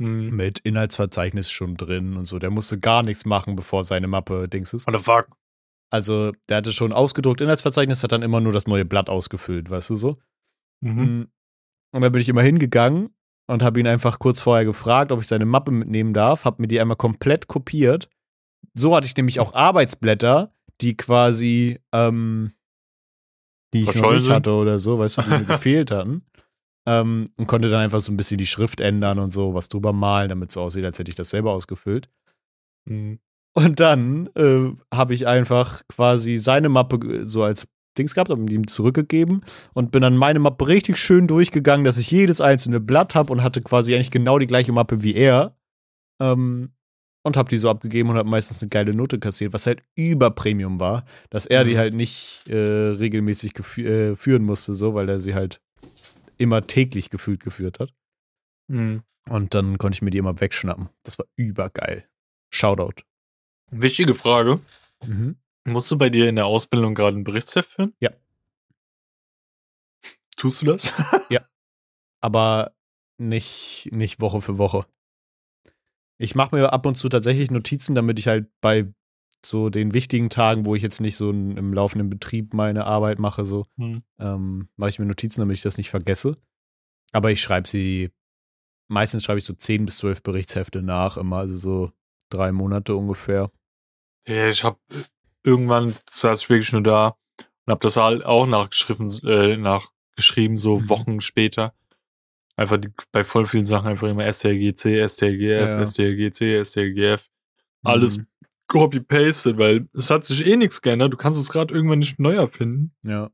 [0.00, 0.30] Hm.
[0.30, 2.38] Mit Inhaltsverzeichnis schon drin und so.
[2.38, 4.86] Der musste gar nichts machen, bevor seine Mappe Dings ist.
[4.86, 5.28] What the fuck?
[5.90, 9.90] Also, der hatte schon ausgedruckt Inhaltsverzeichnis, hat dann immer nur das neue Blatt ausgefüllt, weißt
[9.90, 10.18] du so?
[10.80, 10.92] Mhm.
[10.92, 11.28] Mhm.
[11.92, 13.10] Und dann bin ich immer hingegangen
[13.48, 16.68] und habe ihn einfach kurz vorher gefragt, ob ich seine Mappe mitnehmen darf, habe mir
[16.68, 18.08] die einmal komplett kopiert.
[18.74, 22.52] So hatte ich nämlich auch Arbeitsblätter, die quasi, ähm,
[23.72, 26.27] die ich noch nicht hatte oder so, weißt du, die mir gefehlt hatten.
[26.88, 29.92] Ähm, und konnte dann einfach so ein bisschen die Schrift ändern und so, was drüber
[29.92, 32.08] malen, damit es so aussieht, als hätte ich das selber ausgefüllt.
[32.88, 33.18] Mhm.
[33.54, 34.62] Und dann äh,
[34.94, 37.68] habe ich einfach quasi seine Mappe so als
[37.98, 39.42] Dings gehabt, habe ihm zurückgegeben
[39.74, 43.42] und bin dann meine Mappe richtig schön durchgegangen, dass ich jedes einzelne Blatt habe und
[43.42, 45.56] hatte quasi eigentlich genau die gleiche Mappe wie er.
[46.22, 46.70] Ähm,
[47.24, 50.30] und habe die so abgegeben und habe meistens eine geile Note kassiert, was halt über
[50.30, 51.78] Premium war, dass er die Mhm.
[51.78, 55.60] halt nicht äh, regelmäßig äh, führen musste, so, weil er sie halt
[56.38, 57.92] immer täglich gefühlt geführt hat.
[58.68, 59.02] Mhm.
[59.28, 60.88] Und dann konnte ich mir die immer wegschnappen.
[61.02, 62.08] Das war übergeil.
[62.50, 63.02] Shoutout.
[63.70, 64.60] Wichtige Frage.
[65.04, 65.36] Mhm.
[65.64, 67.94] Musst du bei dir in der Ausbildung gerade ein Berichtsheft führen?
[68.00, 68.10] Ja.
[70.36, 70.92] Tust du das?
[72.20, 72.74] aber
[73.18, 74.86] nicht, nicht Woche für Woche.
[76.18, 78.92] Ich mache mir ab und zu tatsächlich Notizen, damit ich halt bei
[79.44, 83.44] so den wichtigen Tagen, wo ich jetzt nicht so im laufenden Betrieb meine Arbeit mache,
[83.44, 84.02] so, Hm.
[84.18, 86.36] ähm, mache ich mir Notizen, damit ich das nicht vergesse.
[87.12, 88.10] Aber ich schreibe sie,
[88.88, 91.92] meistens schreibe ich so 10 bis 12 Berichtshefte nach, immer, also so
[92.30, 93.50] drei Monate ungefähr.
[94.26, 94.78] Ja, ich habe
[95.44, 97.16] irgendwann saß ich wirklich nur da
[97.64, 100.88] und habe das halt auch nachgeschrieben, äh, nachgeschrieben, so Mhm.
[100.88, 101.74] Wochen später.
[102.56, 105.86] Einfach die, bei voll vielen Sachen einfach immer STRGC, STRGF, Ja.
[105.86, 107.30] STRGC, STRGF.
[107.84, 108.26] Alles Mhm.
[108.68, 111.12] Copy-pasted, weil es hat sich eh nichts geändert.
[111.12, 112.94] Du kannst es gerade irgendwann nicht neu erfinden.
[113.02, 113.30] Ja.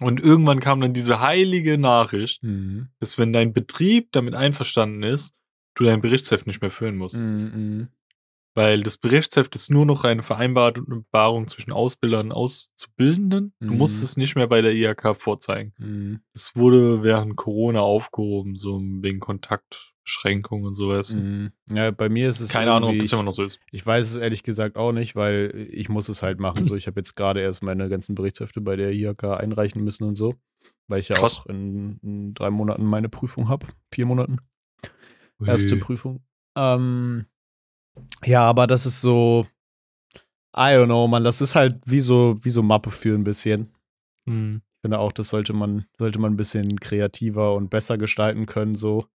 [0.00, 2.88] Und irgendwann kam dann diese heilige Nachricht, Mhm.
[3.00, 5.32] dass wenn dein Betrieb damit einverstanden ist,
[5.74, 7.18] du dein Berichtsheft nicht mehr führen musst.
[7.20, 7.88] Mhm.
[8.54, 13.54] Weil das Berichtsheft ist nur noch eine Vereinbarung zwischen Ausbildern und Auszubildenden.
[13.60, 14.04] Du musst Mhm.
[14.04, 15.72] es nicht mehr bei der IHK vorzeigen.
[15.78, 16.20] Mhm.
[16.34, 19.20] Es wurde während Corona aufgehoben, so wegen
[20.08, 21.14] Kontaktbeschränkungen und sowas.
[21.14, 21.52] Mhm.
[21.70, 23.60] Ja, bei mir ist es Keine Ahnung, ob das immer noch so ist.
[23.70, 26.64] Ich weiß es ehrlich gesagt auch nicht, weil ich muss es halt machen.
[26.64, 30.16] So, ich habe jetzt gerade erst meine ganzen Berichtshefte bei der IHK einreichen müssen und
[30.16, 30.34] so,
[30.88, 31.40] weil ich ja Krass.
[31.40, 33.66] auch in, in drei Monaten meine Prüfung habe.
[33.92, 34.38] Vier Monaten.
[35.44, 35.80] Erste Ui.
[35.80, 36.24] Prüfung.
[36.56, 37.26] Ähm,
[38.24, 39.46] ja, aber das ist so,
[40.56, 43.72] I don't know, man, das ist halt wie so, wie so Mappe für ein bisschen.
[44.26, 44.62] Hm.
[44.76, 48.74] Ich finde auch, das sollte man, sollte man ein bisschen kreativer und besser gestalten können,
[48.74, 49.06] so.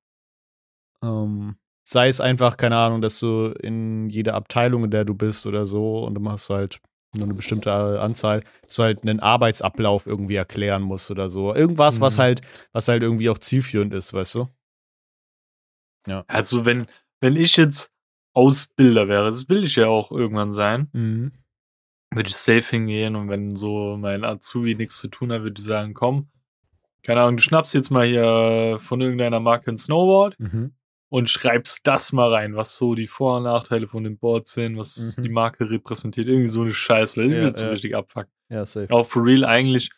[1.03, 5.45] Ähm, sei es einfach, keine Ahnung, dass du in jeder Abteilung, in der du bist
[5.45, 6.79] oder so, und du machst halt
[7.15, 11.53] nur eine bestimmte Anzahl, dass du halt einen Arbeitsablauf irgendwie erklären musst oder so.
[11.53, 12.21] Irgendwas, was Mhm.
[12.21, 12.41] halt,
[12.71, 14.47] was halt irgendwie auch zielführend ist, weißt du?
[16.27, 16.87] Also wenn,
[17.21, 17.91] wenn ich jetzt
[18.33, 21.31] Ausbilder wäre, das will ich ja auch irgendwann sein, Mhm.
[22.11, 25.65] würde ich safe hingehen und wenn so mein Azubi nichts zu tun hat, würde ich
[25.65, 26.29] sagen, komm,
[27.03, 30.73] keine Ahnung, du schnappst jetzt mal hier von irgendeiner Marke ein Snowboard Mhm.
[31.13, 34.77] Und schreibst das mal rein, was so die Vor- und Nachteile von dem Board sind,
[34.79, 35.21] was Mhm.
[35.23, 37.69] die Marke repräsentiert, irgendwie so eine Scheiße, weil Ja, so ja.
[37.69, 38.31] richtig abfuckt.
[38.49, 38.89] Ja, safe.
[38.91, 39.91] Auch for real eigentlich,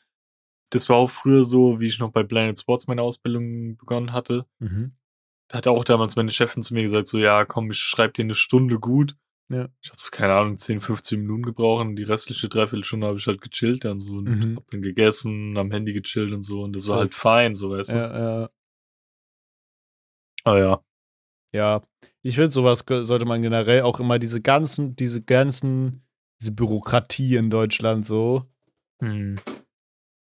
[0.72, 4.45] das war auch früher so, wie ich noch bei Planet Sports meine Ausbildung begonnen hatte.
[4.59, 4.91] Mhm.
[5.47, 8.24] Da hat auch damals meine Chefin zu mir gesagt, so, ja, komm, ich schreib dir
[8.24, 9.16] eine Stunde gut.
[9.47, 9.70] Ja.
[9.82, 13.28] Ich habe so, keine Ahnung, 10, 15 Minuten gebraucht und die restliche Dreiviertelstunde habe ich
[13.28, 14.55] halt gechillt dann so und Mhm.
[14.57, 17.01] hab dann gegessen, am Handy gechillt und so und das war Safe.
[17.03, 17.95] halt fein, so, weißt du.
[17.95, 18.49] Ja, ja.
[20.43, 20.82] Ah ja.
[21.54, 21.82] Ja,
[22.22, 26.06] ich finde, sowas sollte man generell auch immer diese ganzen, diese ganzen,
[26.41, 28.46] diese Bürokratie in Deutschland so,
[29.02, 29.36] Hm.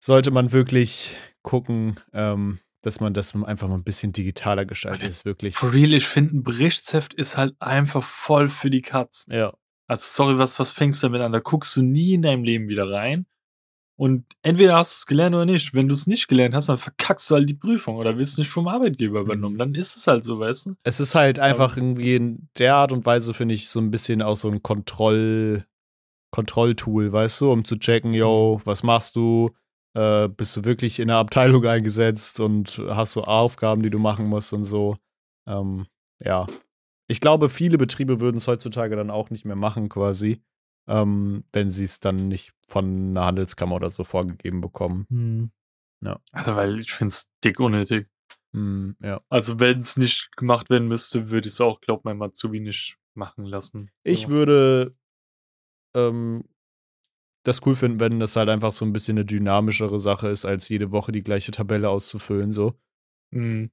[0.00, 5.08] sollte man wirklich gucken, ähm, dass man das einfach mal ein bisschen digitaler gestaltet.
[5.08, 5.56] ist wirklich.
[5.56, 9.26] For real, ich finde, ein Berichtsheft ist halt einfach voll für die Katz.
[9.30, 9.54] Ja,
[9.86, 11.32] Also, sorry, was, was fängst du damit an?
[11.32, 13.26] Da guckst du nie in deinem Leben wieder rein.
[13.96, 15.72] Und entweder hast du es gelernt oder nicht.
[15.72, 18.48] Wenn du es nicht gelernt hast, dann verkackst du halt die Prüfung oder wirst nicht
[18.50, 19.24] vom Arbeitgeber Mhm.
[19.26, 19.58] übernommen.
[19.58, 20.74] Dann ist es halt so, weißt du?
[20.82, 24.20] es ist halt einfach irgendwie in der Art und Weise, finde ich, so ein bisschen
[24.20, 25.64] auch so ein Kontroll,
[26.32, 29.50] Kontrolltool, weißt du, um zu checken, yo, was machst du?
[29.96, 34.26] Äh, bist du wirklich in der Abteilung eingesetzt und hast du Aufgaben, die du machen
[34.26, 34.96] musst und so.
[35.46, 35.86] Ähm,
[36.22, 36.46] ja.
[37.06, 40.42] Ich glaube, viele Betriebe würden es heutzutage dann auch nicht mehr machen, quasi,
[40.86, 45.52] ähm, wenn sie es dann nicht von einer Handelskammer oder so vorgegeben bekommen.
[46.02, 46.20] Ja.
[46.32, 48.08] Also, weil ich finde es dick unnötig.
[48.52, 49.20] Hm, ja.
[49.28, 52.96] Also, wenn es nicht gemacht werden müsste, würde ich es auch, glaub mein Matsubi nicht
[53.14, 53.90] machen lassen.
[54.02, 54.28] Ich So.
[54.28, 54.96] würde
[55.94, 56.44] ähm,
[57.44, 60.68] das cool finden, wenn das halt einfach so ein bisschen eine dynamischere Sache ist, als
[60.68, 62.52] jede Woche die gleiche Tabelle auszufüllen.
[62.52, 62.74] So.
[63.30, 63.70] Mhm.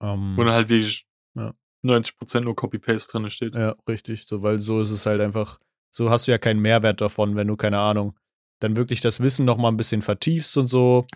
[0.00, 1.54] Ähm, dann halt wirklich Ja.
[1.84, 3.54] 90% nur Copy-Paste drin steht.
[3.54, 4.26] ja, richtig.
[4.26, 5.60] So, weil so ist es halt einfach,
[5.96, 8.18] so hast du ja keinen Mehrwert davon, wenn du, keine Ahnung,
[8.60, 11.06] dann wirklich das Wissen noch mal ein bisschen vertiefst und so.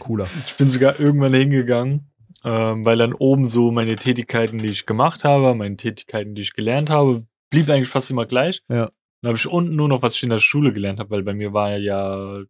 [0.00, 0.26] Cooler.
[0.46, 2.12] Ich bin sogar irgendwann hingegangen,
[2.44, 6.54] ähm, weil dann oben so meine Tätigkeiten, die ich gemacht habe, meine Tätigkeiten, die ich
[6.54, 8.62] gelernt habe, blieb eigentlich fast immer gleich.
[8.68, 8.90] Ja.
[9.20, 11.34] Dann habe ich unten nur noch, was ich in der Schule gelernt habe, weil bei
[11.34, 12.42] mir war ja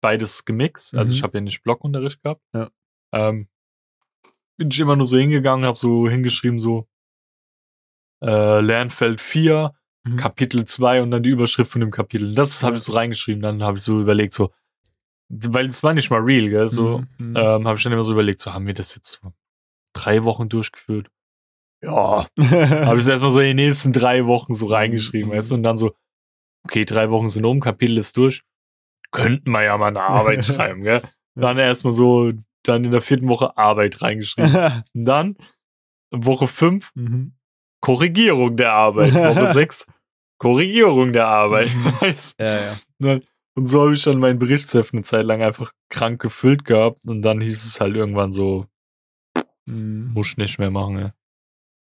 [0.00, 0.94] beides gemixt.
[0.96, 1.16] Also Mhm.
[1.16, 2.42] ich habe ja nicht Blockunterricht gehabt.
[2.54, 2.70] Ja.
[3.12, 3.48] Ähm,
[4.56, 6.88] bin ich immer nur so hingegangen, habe so hingeschrieben, so
[8.22, 9.72] äh, Lernfeld 4,
[10.06, 10.16] Mhm.
[10.16, 12.34] Kapitel 2 und dann die Überschrift von dem Kapitel.
[12.34, 13.42] Das habe ich so reingeschrieben.
[13.42, 14.52] Dann habe ich so überlegt, so,
[15.28, 16.68] weil es war nicht mal real, gell?
[16.68, 17.36] So, Mhm, mhm.
[17.36, 19.32] ähm, habe ich dann immer so überlegt, so haben wir das jetzt so
[19.92, 21.08] drei Wochen durchgeführt?
[21.82, 25.62] Ja, habe ich erstmal so in die nächsten drei Wochen so reingeschrieben, weißt du, und
[25.62, 25.94] dann so,
[26.64, 28.42] okay, drei Wochen sind um, Kapitel ist durch,
[29.10, 31.02] könnten wir ja mal eine Arbeit schreiben, gell?
[31.34, 32.32] Dann erstmal so,
[32.62, 34.52] dann in der vierten Woche Arbeit reingeschrieben.
[34.94, 35.36] Und dann
[36.10, 37.34] Woche fünf mhm.
[37.80, 39.14] Korrigierung der Arbeit.
[39.14, 39.86] Woche sechs
[40.38, 41.68] Korrigierung der Arbeit.
[42.00, 43.20] Weißt Ja, ja.
[43.54, 47.22] und so habe ich dann meinen Berichtsheft eine Zeit lang einfach krank gefüllt gehabt und
[47.22, 48.66] dann hieß es halt irgendwann so,
[49.68, 50.12] Mhm.
[50.14, 51.12] muss ich nicht mehr machen, ja.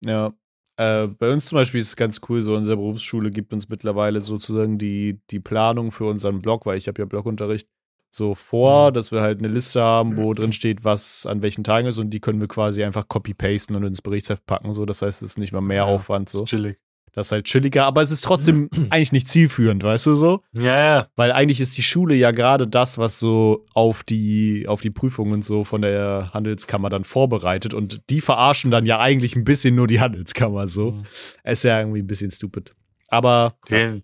[0.05, 0.33] Ja.
[0.79, 4.21] Äh, bei uns zum Beispiel ist es ganz cool, so unsere Berufsschule gibt uns mittlerweile
[4.21, 7.69] sozusagen die, die Planung für unseren Blog, weil ich habe ja Blogunterricht,
[8.11, 8.95] so vor, Mhm.
[8.95, 12.11] dass wir halt eine Liste haben, wo drin steht, was an welchen Tagen ist und
[12.11, 14.73] die können wir quasi einfach copy-pasten und ins Berichtsheft packen.
[14.75, 16.29] So, das heißt, es ist nicht mal mehr Ja, Aufwand.
[16.29, 16.45] Ist So.
[16.45, 16.79] chillig.
[17.17, 20.43] Das ist halt chilliger, aber es ist trotzdem eigentlich nicht zielführend, weißt du so?
[20.53, 21.09] Ja, ja.
[21.17, 25.41] Weil eigentlich ist die Schule ja gerade das, was so auf die, auf die Prüfungen
[25.41, 27.73] so von der Handelskammer dann vorbereitet.
[27.73, 30.91] Und die verarschen dann ja eigentlich ein bisschen nur die Handelskammer so.
[30.91, 31.05] Mhm.
[31.43, 32.75] Ist ja irgendwie ein bisschen stupid.
[33.09, 33.57] Aber.
[33.71, 34.03] Den,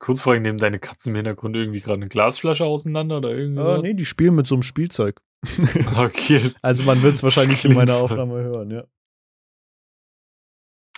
[0.00, 3.62] kurz vorhin nehmen deine Katzen im Hintergrund irgendwie gerade eine Glasflasche auseinander oder irgendwie.
[3.62, 5.20] Äh, nee, die spielen mit so einem Spielzeug.
[5.96, 6.50] Okay.
[6.62, 8.84] Also man wird es wahrscheinlich in meiner Aufnahme hören, ja.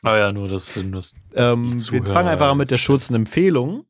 [0.02, 3.84] Ah ja, nur das, das Ähm, wir fangen einfach an mit der kurzen Empfehlung.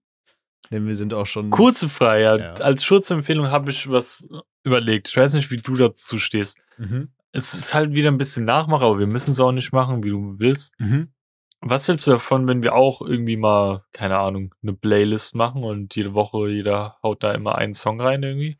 [0.70, 1.50] Denn wir sind auch schon.
[1.50, 2.36] Kurze Frage, ja.
[2.36, 2.54] Ja.
[2.54, 4.28] Als Schutzempfehlung habe ich was
[4.62, 5.08] überlegt.
[5.08, 6.58] Ich weiß nicht, wie du dazu stehst.
[6.78, 7.08] Mhm.
[7.32, 10.10] Es ist halt wieder ein bisschen Nachmacher, aber wir müssen es auch nicht machen, wie
[10.10, 10.78] du willst.
[10.78, 11.12] Mhm.
[11.60, 15.94] Was hältst du davon, wenn wir auch irgendwie mal, keine Ahnung, eine Playlist machen und
[15.94, 18.58] jede Woche jeder haut da immer einen Song rein irgendwie?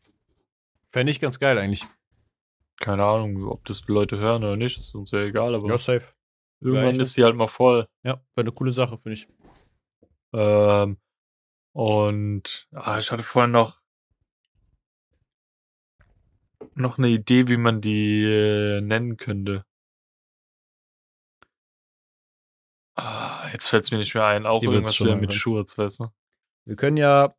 [0.91, 1.87] Fände ich ganz geil eigentlich.
[2.79, 6.13] Keine Ahnung, ob das Leute hören oder nicht, ist uns ja egal, aber Ja, safe.
[6.61, 7.89] Irgendwann ich- ist die halt mal voll.
[8.03, 9.29] Ja, wäre eine coole Sache, finde ich.
[10.33, 10.97] Ähm,
[11.73, 13.81] und ah, ich hatte vorhin noch
[16.75, 19.65] noch eine Idee, wie man die äh, nennen könnte.
[22.97, 24.47] Ah, jetzt fällt es mir nicht mehr ein.
[24.47, 25.33] Auch Die irgendwas schon wieder mit.
[25.33, 26.09] Schurz, weißt du?
[26.67, 27.35] Wir können ja,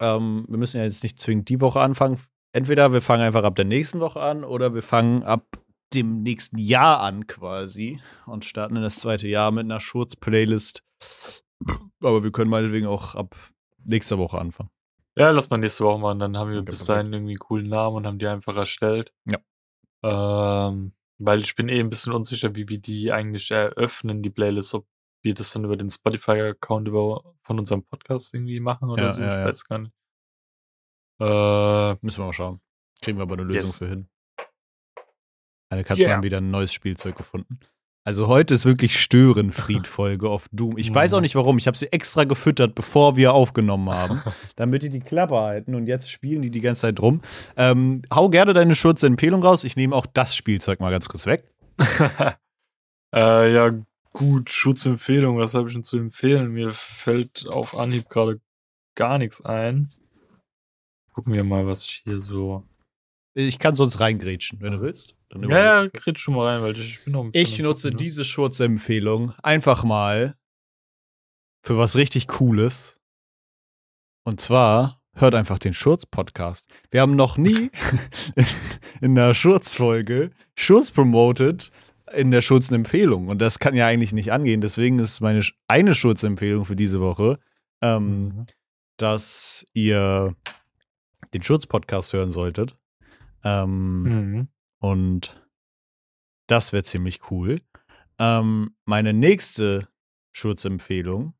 [0.00, 2.20] ähm, wir müssen ja jetzt nicht zwingend die Woche anfangen.
[2.52, 5.46] Entweder wir fangen einfach ab der nächsten Woche an oder wir fangen ab
[5.94, 10.82] dem nächsten Jahr an quasi und starten in das zweite Jahr mit einer Schurz-Playlist.
[12.02, 13.34] Aber wir können meinetwegen auch ab
[13.84, 14.70] nächster Woche anfangen.
[15.16, 16.18] Ja, lass mal nächste Woche machen.
[16.20, 16.88] Dann haben wir Okay, bis perfekt.
[16.98, 19.12] dahin irgendwie einen coolen Namen und haben die einfach erstellt.
[19.30, 19.38] Ja.
[20.02, 24.72] Ähm, weil ich bin eh ein bisschen unsicher, wie wir die eigentlich eröffnen, die Playlist,
[24.74, 24.86] ob
[25.22, 29.20] wir das dann über den Spotify-Account von unserem Podcast irgendwie machen oder Ja, so.
[29.20, 29.44] ja, ich ja.
[29.44, 29.92] weiß gar nicht.
[31.20, 32.60] Äh, Müssen wir mal schauen.
[33.02, 33.78] Kriegen wir aber eine Lösung Yes.
[33.78, 34.08] für hin.
[35.70, 36.14] Meine Katzen Yeah.
[36.16, 37.60] haben wieder ein neues Spielzeug gefunden.
[38.02, 40.78] Also heute ist wirklich Störenfried-Folge auf Doom.
[40.78, 41.22] Ich weiß auch Mhm.
[41.22, 41.58] nicht warum.
[41.58, 44.22] Ich habe sie extra gefüttert, bevor wir aufgenommen haben,
[44.56, 45.74] damit die die Klappe halten.
[45.74, 47.20] Und jetzt spielen die die ganze Zeit rum.
[47.56, 49.64] Ähm, hau gerne deine Schurzempfehlung raus.
[49.64, 51.44] Ich nehme auch das Spielzeug mal ganz kurz weg.
[53.14, 53.70] äh, ja,
[54.12, 56.52] gut, Schutzempfehlung, was habe ich denn zu empfehlen?
[56.52, 58.40] Mir fällt auf Anhieb gerade
[58.96, 59.90] gar nichts ein.
[61.12, 62.64] Gucken wir mal, was ich hier so.
[63.34, 65.14] Ich kann sonst reingrätschen, wenn du willst.
[65.34, 67.96] Ja, ja, kritsch schon mal rein, weil ich, bin noch ein bisschen Ich nutze Gucken,
[67.96, 68.04] ne?
[68.04, 70.36] diese Schurzempfehlung einfach mal
[71.62, 73.00] für was richtig Cooles.
[74.24, 76.68] Und zwar hört einfach den Schurz-Podcast.
[76.90, 77.70] Wir haben noch nie
[79.00, 81.70] in einer Schurz-Folge Schurz promoted
[82.12, 83.28] in der Schurz-Empfehlung.
[83.28, 84.60] Und das kann ja eigentlich nicht angehen.
[84.60, 87.38] Deswegen ist meine eine Schurz-Empfehlung für diese Woche,
[87.80, 88.46] ähm, Mhm.
[88.96, 90.34] dass ihr
[91.32, 92.76] den Schurz-Podcast hören solltet.
[93.44, 94.48] Ähm, Mhm.
[94.80, 95.40] und
[96.46, 97.60] das wäre ziemlich cool.
[98.18, 99.88] Ähm, meine nächste
[100.32, 101.34] Schutzempfehlung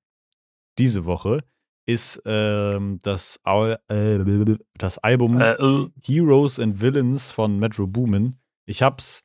[0.78, 1.44] diese Woche
[1.86, 8.38] ist ähm, das, Au äh, das Album Äh, äh, Heroes and Villains von Metro Boomin.
[8.66, 9.22] Ich hab's,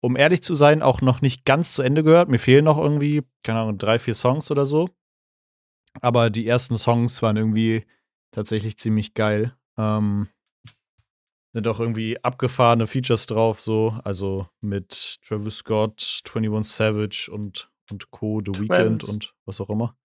[0.00, 2.28] um ehrlich zu sein, auch noch nicht ganz zu Ende gehört.
[2.28, 4.90] Mir fehlen noch irgendwie, keine Ahnung, drei, vier Songs oder so.
[6.00, 7.84] Aber die ersten Songs waren irgendwie
[8.32, 9.56] tatsächlich ziemlich geil.
[9.78, 10.28] Ähm,
[11.52, 18.10] sind auch irgendwie abgefahrene Features drauf, so, also mit Travis Scott, 21 Savage und, und
[18.10, 19.96] Co., The Weeknd und was auch immer.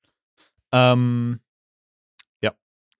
[0.74, 1.40] Ähm,
[2.42, 2.52] ja.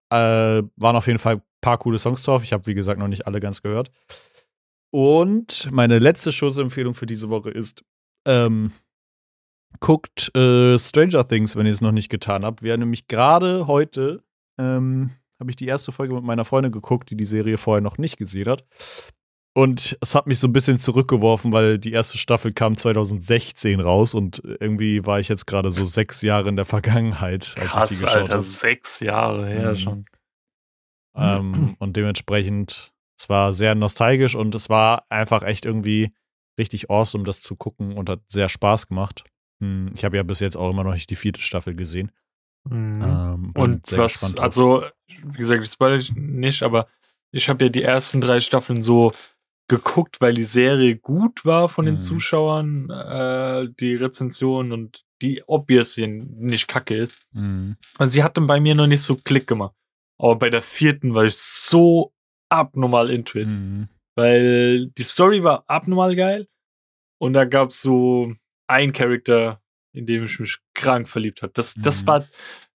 [0.10, 2.44] Äh, waren auf jeden Fall ein paar coole Songs drauf.
[2.44, 3.92] Ich habe, wie gesagt, noch nicht alle ganz gehört.
[4.92, 7.84] Und meine letzte Schutzempfehlung für diese Woche ist,
[8.26, 8.72] ähm,
[9.80, 12.64] guckt äh, Stranger Things, wenn ihr es noch nicht getan habt.
[12.64, 14.24] Wir haben nämlich gerade heute,
[14.58, 17.98] ähm, habe ich die erste Folge mit meiner Freundin geguckt, die die Serie vorher noch
[17.98, 18.66] nicht gesehen hat.
[19.56, 24.14] Und es hat mich so ein bisschen zurückgeworfen, weil die erste Staffel kam 2016 raus
[24.14, 27.90] und irgendwie war ich jetzt gerade so sechs Jahre in der Vergangenheit, als ich krass,
[27.90, 28.42] die geschaut Alter, habe.
[28.44, 29.76] sechs Jahre her Mhm.
[29.76, 30.06] schon.
[31.16, 36.12] Ähm, und dementsprechend, es war sehr nostalgisch und es war einfach echt irgendwie
[36.60, 39.24] richtig awesome, das zu gucken und hat sehr Spaß gemacht.
[39.60, 42.12] Hm, Ich habe ja bis jetzt auch immer noch nicht die vierte Staffel gesehen.
[42.70, 43.02] Mhm.
[43.02, 46.88] Ähm, Und was, also, wie gesagt, ich spoilere ich nicht, aber
[47.32, 49.12] ich habe ja die ersten drei Staffeln so
[49.70, 52.00] geguckt, weil die Serie gut war von den Mhm.
[52.00, 57.20] Zuschauern, äh, die Rezension und die obviously nicht kacke ist.
[57.34, 57.76] Mhm.
[57.98, 59.76] Also sie hat dann bei mir noch nicht so Klick gemacht.
[60.20, 62.14] Aber bei der vierten war ich so
[62.50, 63.48] abnormal into it.
[63.48, 63.90] Mhm.
[64.16, 66.48] Weil die Story war abnormal geil.
[67.20, 68.34] Und da gab es so
[68.68, 69.62] einen Charakter,
[69.98, 71.52] in dem ich mich krank verliebt habe.
[71.54, 72.08] Das, das Mhm.
[72.08, 72.26] war,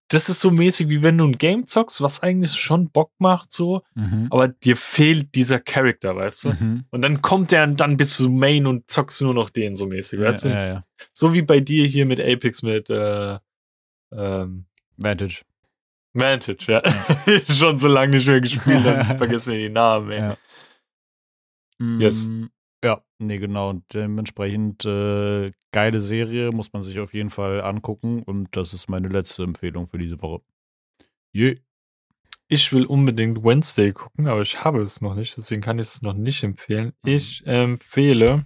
[0.09, 3.51] das ist so mäßig, wie wenn du ein Game zockst, was eigentlich schon Bock macht,
[3.51, 4.27] so, Mhm.
[4.29, 6.49] aber dir fehlt dieser Charakter, weißt du?
[6.53, 6.85] Mhm.
[6.91, 9.87] Und dann kommt der und dann bist du Main und zockst nur noch den so
[9.87, 10.49] mäßig, Ja, weißt du?
[10.49, 10.85] ja, ja.
[11.13, 13.39] So wie bei dir hier mit Apex mit äh,
[14.11, 14.65] ähm,
[14.97, 15.41] Vantage.
[16.13, 16.81] Vantage, ja.
[17.49, 20.19] Schon so lange nicht mehr gespielt, dann vergessen wir die Namen, ey.
[20.19, 20.37] Ja.
[21.99, 22.29] Yes.
[22.83, 23.69] Ja, nee, genau.
[23.69, 28.23] Und dementsprechend äh, geile Serie, muss man sich auf jeden Fall angucken.
[28.23, 30.41] Und das ist meine letzte Empfehlung für diese Woche.
[31.31, 31.59] Je.
[32.49, 36.01] Ich will unbedingt Wednesday gucken, aber ich habe es noch nicht, deswegen kann ich es
[36.01, 36.93] noch nicht empfehlen.
[37.03, 37.11] Mhm.
[37.11, 38.45] Ich empfehle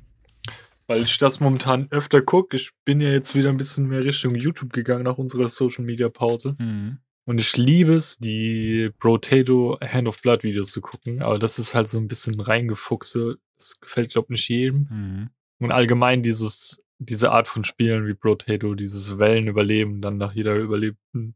[0.88, 2.55] weil ich das momentan öfter gucke.
[2.55, 6.09] Ich bin ja jetzt wieder ein bisschen mehr Richtung YouTube gegangen nach unserer Social Media
[6.09, 6.55] Pause.
[6.57, 6.99] Mhm.
[7.28, 11.21] Und ich liebe es, die Brotato Hand of Blood Videos zu gucken.
[11.21, 13.38] Aber das ist halt so ein bisschen reingefuchse.
[13.57, 14.88] Das gefällt, glaube ich, nicht jedem.
[14.89, 15.30] Mhm.
[15.59, 21.36] Und allgemein dieses, diese Art von Spielen wie Brotato, dieses Wellenüberleben, dann nach jeder überlebten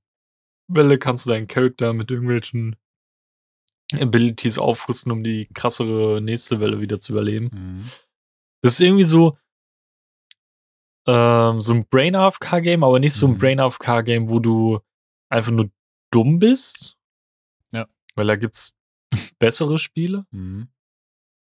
[0.70, 2.78] Welle kannst du deinen Charakter mit irgendwelchen
[3.94, 7.50] Abilities aufrüsten, um die krassere nächste Welle wieder zu überleben.
[7.52, 7.92] Mhm.
[8.64, 9.38] Das ist irgendwie so,
[11.06, 13.38] ähm, so ein Brain AFK Game, aber nicht so ein Mhm.
[13.40, 14.80] Brain AFK Game, wo du
[15.30, 15.70] einfach nur
[16.12, 16.98] dumm bist.
[17.72, 17.88] Ja.
[18.16, 18.74] Weil da gibt's
[19.40, 20.68] bessere Spiele, Mhm.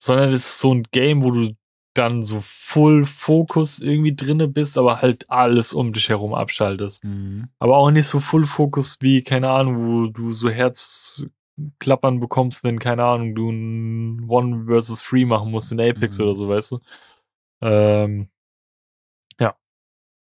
[0.01, 1.55] sondern es ist so ein Game, wo du
[1.93, 7.03] dann so Full Focus irgendwie drinne bist, aber halt alles um dich herum abschaltest.
[7.03, 7.49] Mhm.
[7.57, 12.77] Aber auch nicht so Full Focus wie, keine Ahnung, wo du so Herzklappern bekommst, wenn,
[12.77, 16.23] keine Ahnung, du ein One versus Three machen musst in Apex Mhm.
[16.25, 16.79] oder so, weißt du?
[17.61, 18.29] Ähm,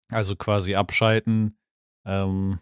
[0.09, 1.57] Also quasi abschalten,
[2.05, 2.59] ähm,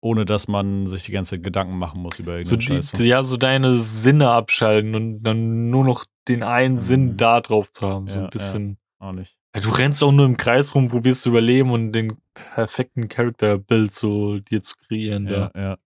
[0.00, 3.04] ohne dass man sich die ganze Gedanken machen muss über so irgendeine die, Scheiße.
[3.06, 6.78] ja, so deine Sinne abschalten und dann nur noch den einen Mhm.
[6.78, 8.06] Sinn da drauf zu haben.
[8.06, 8.78] So Ja, ein bisschen.
[8.98, 9.36] Auch nicht.
[9.54, 13.92] Ja, du rennst auch nur im Kreis rum, probierst zu überleben und den perfekten Charakterbild
[13.92, 15.26] so dir zu kreieren.
[15.26, 15.78] Ja, Ja.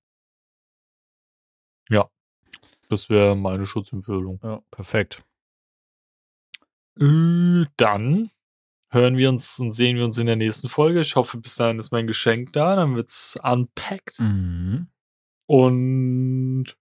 [1.88, 2.08] ja.
[2.90, 4.38] Das wäre meine Schutzempfehlung.
[4.42, 5.22] ja, perfekt.
[7.00, 8.30] Äh, Dann
[8.94, 11.00] hören wir uns und sehen wir uns in der nächsten Folge.
[11.00, 12.76] Ich hoffe, bis dahin ist mein Geschenk da.
[12.76, 14.18] Dann wird's unpacked.
[14.18, 14.88] Mhm.
[15.46, 16.76] Und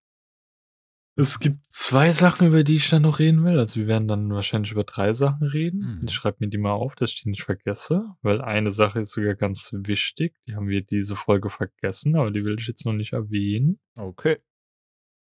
[1.15, 3.59] es gibt zwei Sachen, über die ich dann noch reden will.
[3.59, 5.95] Also wir werden dann wahrscheinlich über drei Sachen reden.
[5.95, 5.99] Mhm.
[6.05, 9.11] Ich schreibe mir die mal auf, dass ich die nicht vergesse, weil eine Sache ist
[9.11, 10.35] sogar ganz wichtig.
[10.47, 13.79] Die haben wir diese Folge vergessen, aber die will ich jetzt noch nicht erwähnen.
[13.95, 14.37] Okay.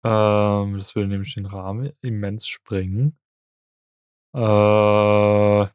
[0.03, 3.19] Ähm, das würde nämlich den Rahmen immens sprengen.
[4.35, 5.67] Äh.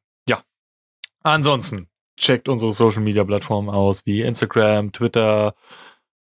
[1.23, 5.55] Ansonsten checkt unsere Social Media Plattformen aus wie Instagram, Twitter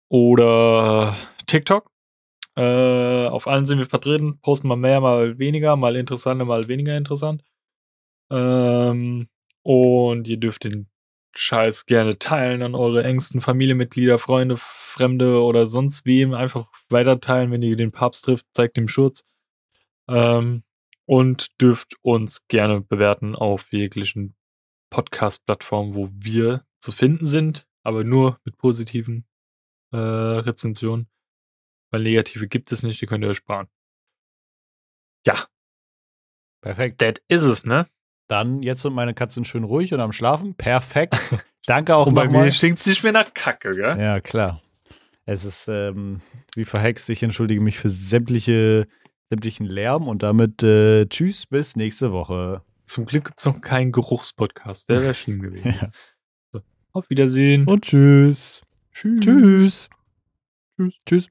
[0.08, 1.16] oder
[1.46, 1.90] TikTok.
[2.56, 6.96] Äh, auf allen sind wir vertreten, posten mal mehr, mal weniger, mal interessanter, mal weniger
[6.96, 7.44] interessant.
[8.30, 9.28] Ähm,
[9.62, 10.88] und ihr dürft den
[11.34, 16.34] Scheiß gerne teilen an eure engsten Familienmitglieder, Freunde, Fremde oder sonst wem.
[16.34, 19.24] Einfach weiter teilen, wenn ihr den Papst trifft, zeigt dem Schutz.
[20.08, 20.64] Ähm,
[21.06, 24.34] und dürft uns gerne bewerten auf jeglichen
[24.90, 29.26] Podcast-Plattformen, wo wir zu finden sind, aber nur mit positiven
[29.92, 31.08] äh, Rezensionen.
[31.90, 33.68] Weil negative gibt es nicht, die könnt ihr euch sparen.
[35.26, 35.46] Ja,
[36.60, 36.98] Perfekt.
[37.00, 37.86] that is es, ne?
[38.28, 40.54] Dann jetzt sind meine Katzen schön ruhig und am Schlafen.
[40.54, 41.16] Perfekt.
[41.66, 43.98] Danke auch Und bei mir stinkt's nicht mehr nach Kacke, gell?
[43.98, 44.62] Ja, klar.
[45.24, 46.20] Es ist ähm,
[46.54, 47.08] wie verhext.
[47.10, 48.86] Ich entschuldige mich für sämtliche,
[49.30, 52.62] sämtlichen Lärm und damit äh, tschüss bis nächste Woche.
[52.88, 54.88] Zum Glück gibt's noch keinen Geruchspodcast.
[54.88, 55.74] Der wäre schlimm gewesen.
[55.80, 56.60] Ja.
[56.92, 57.66] Auf Wiedersehen.
[57.66, 58.62] Und tschüss.
[58.92, 59.20] tschüss.
[59.20, 59.88] Tschüss.
[60.76, 60.98] Tschüss.
[61.06, 61.28] Tschüss.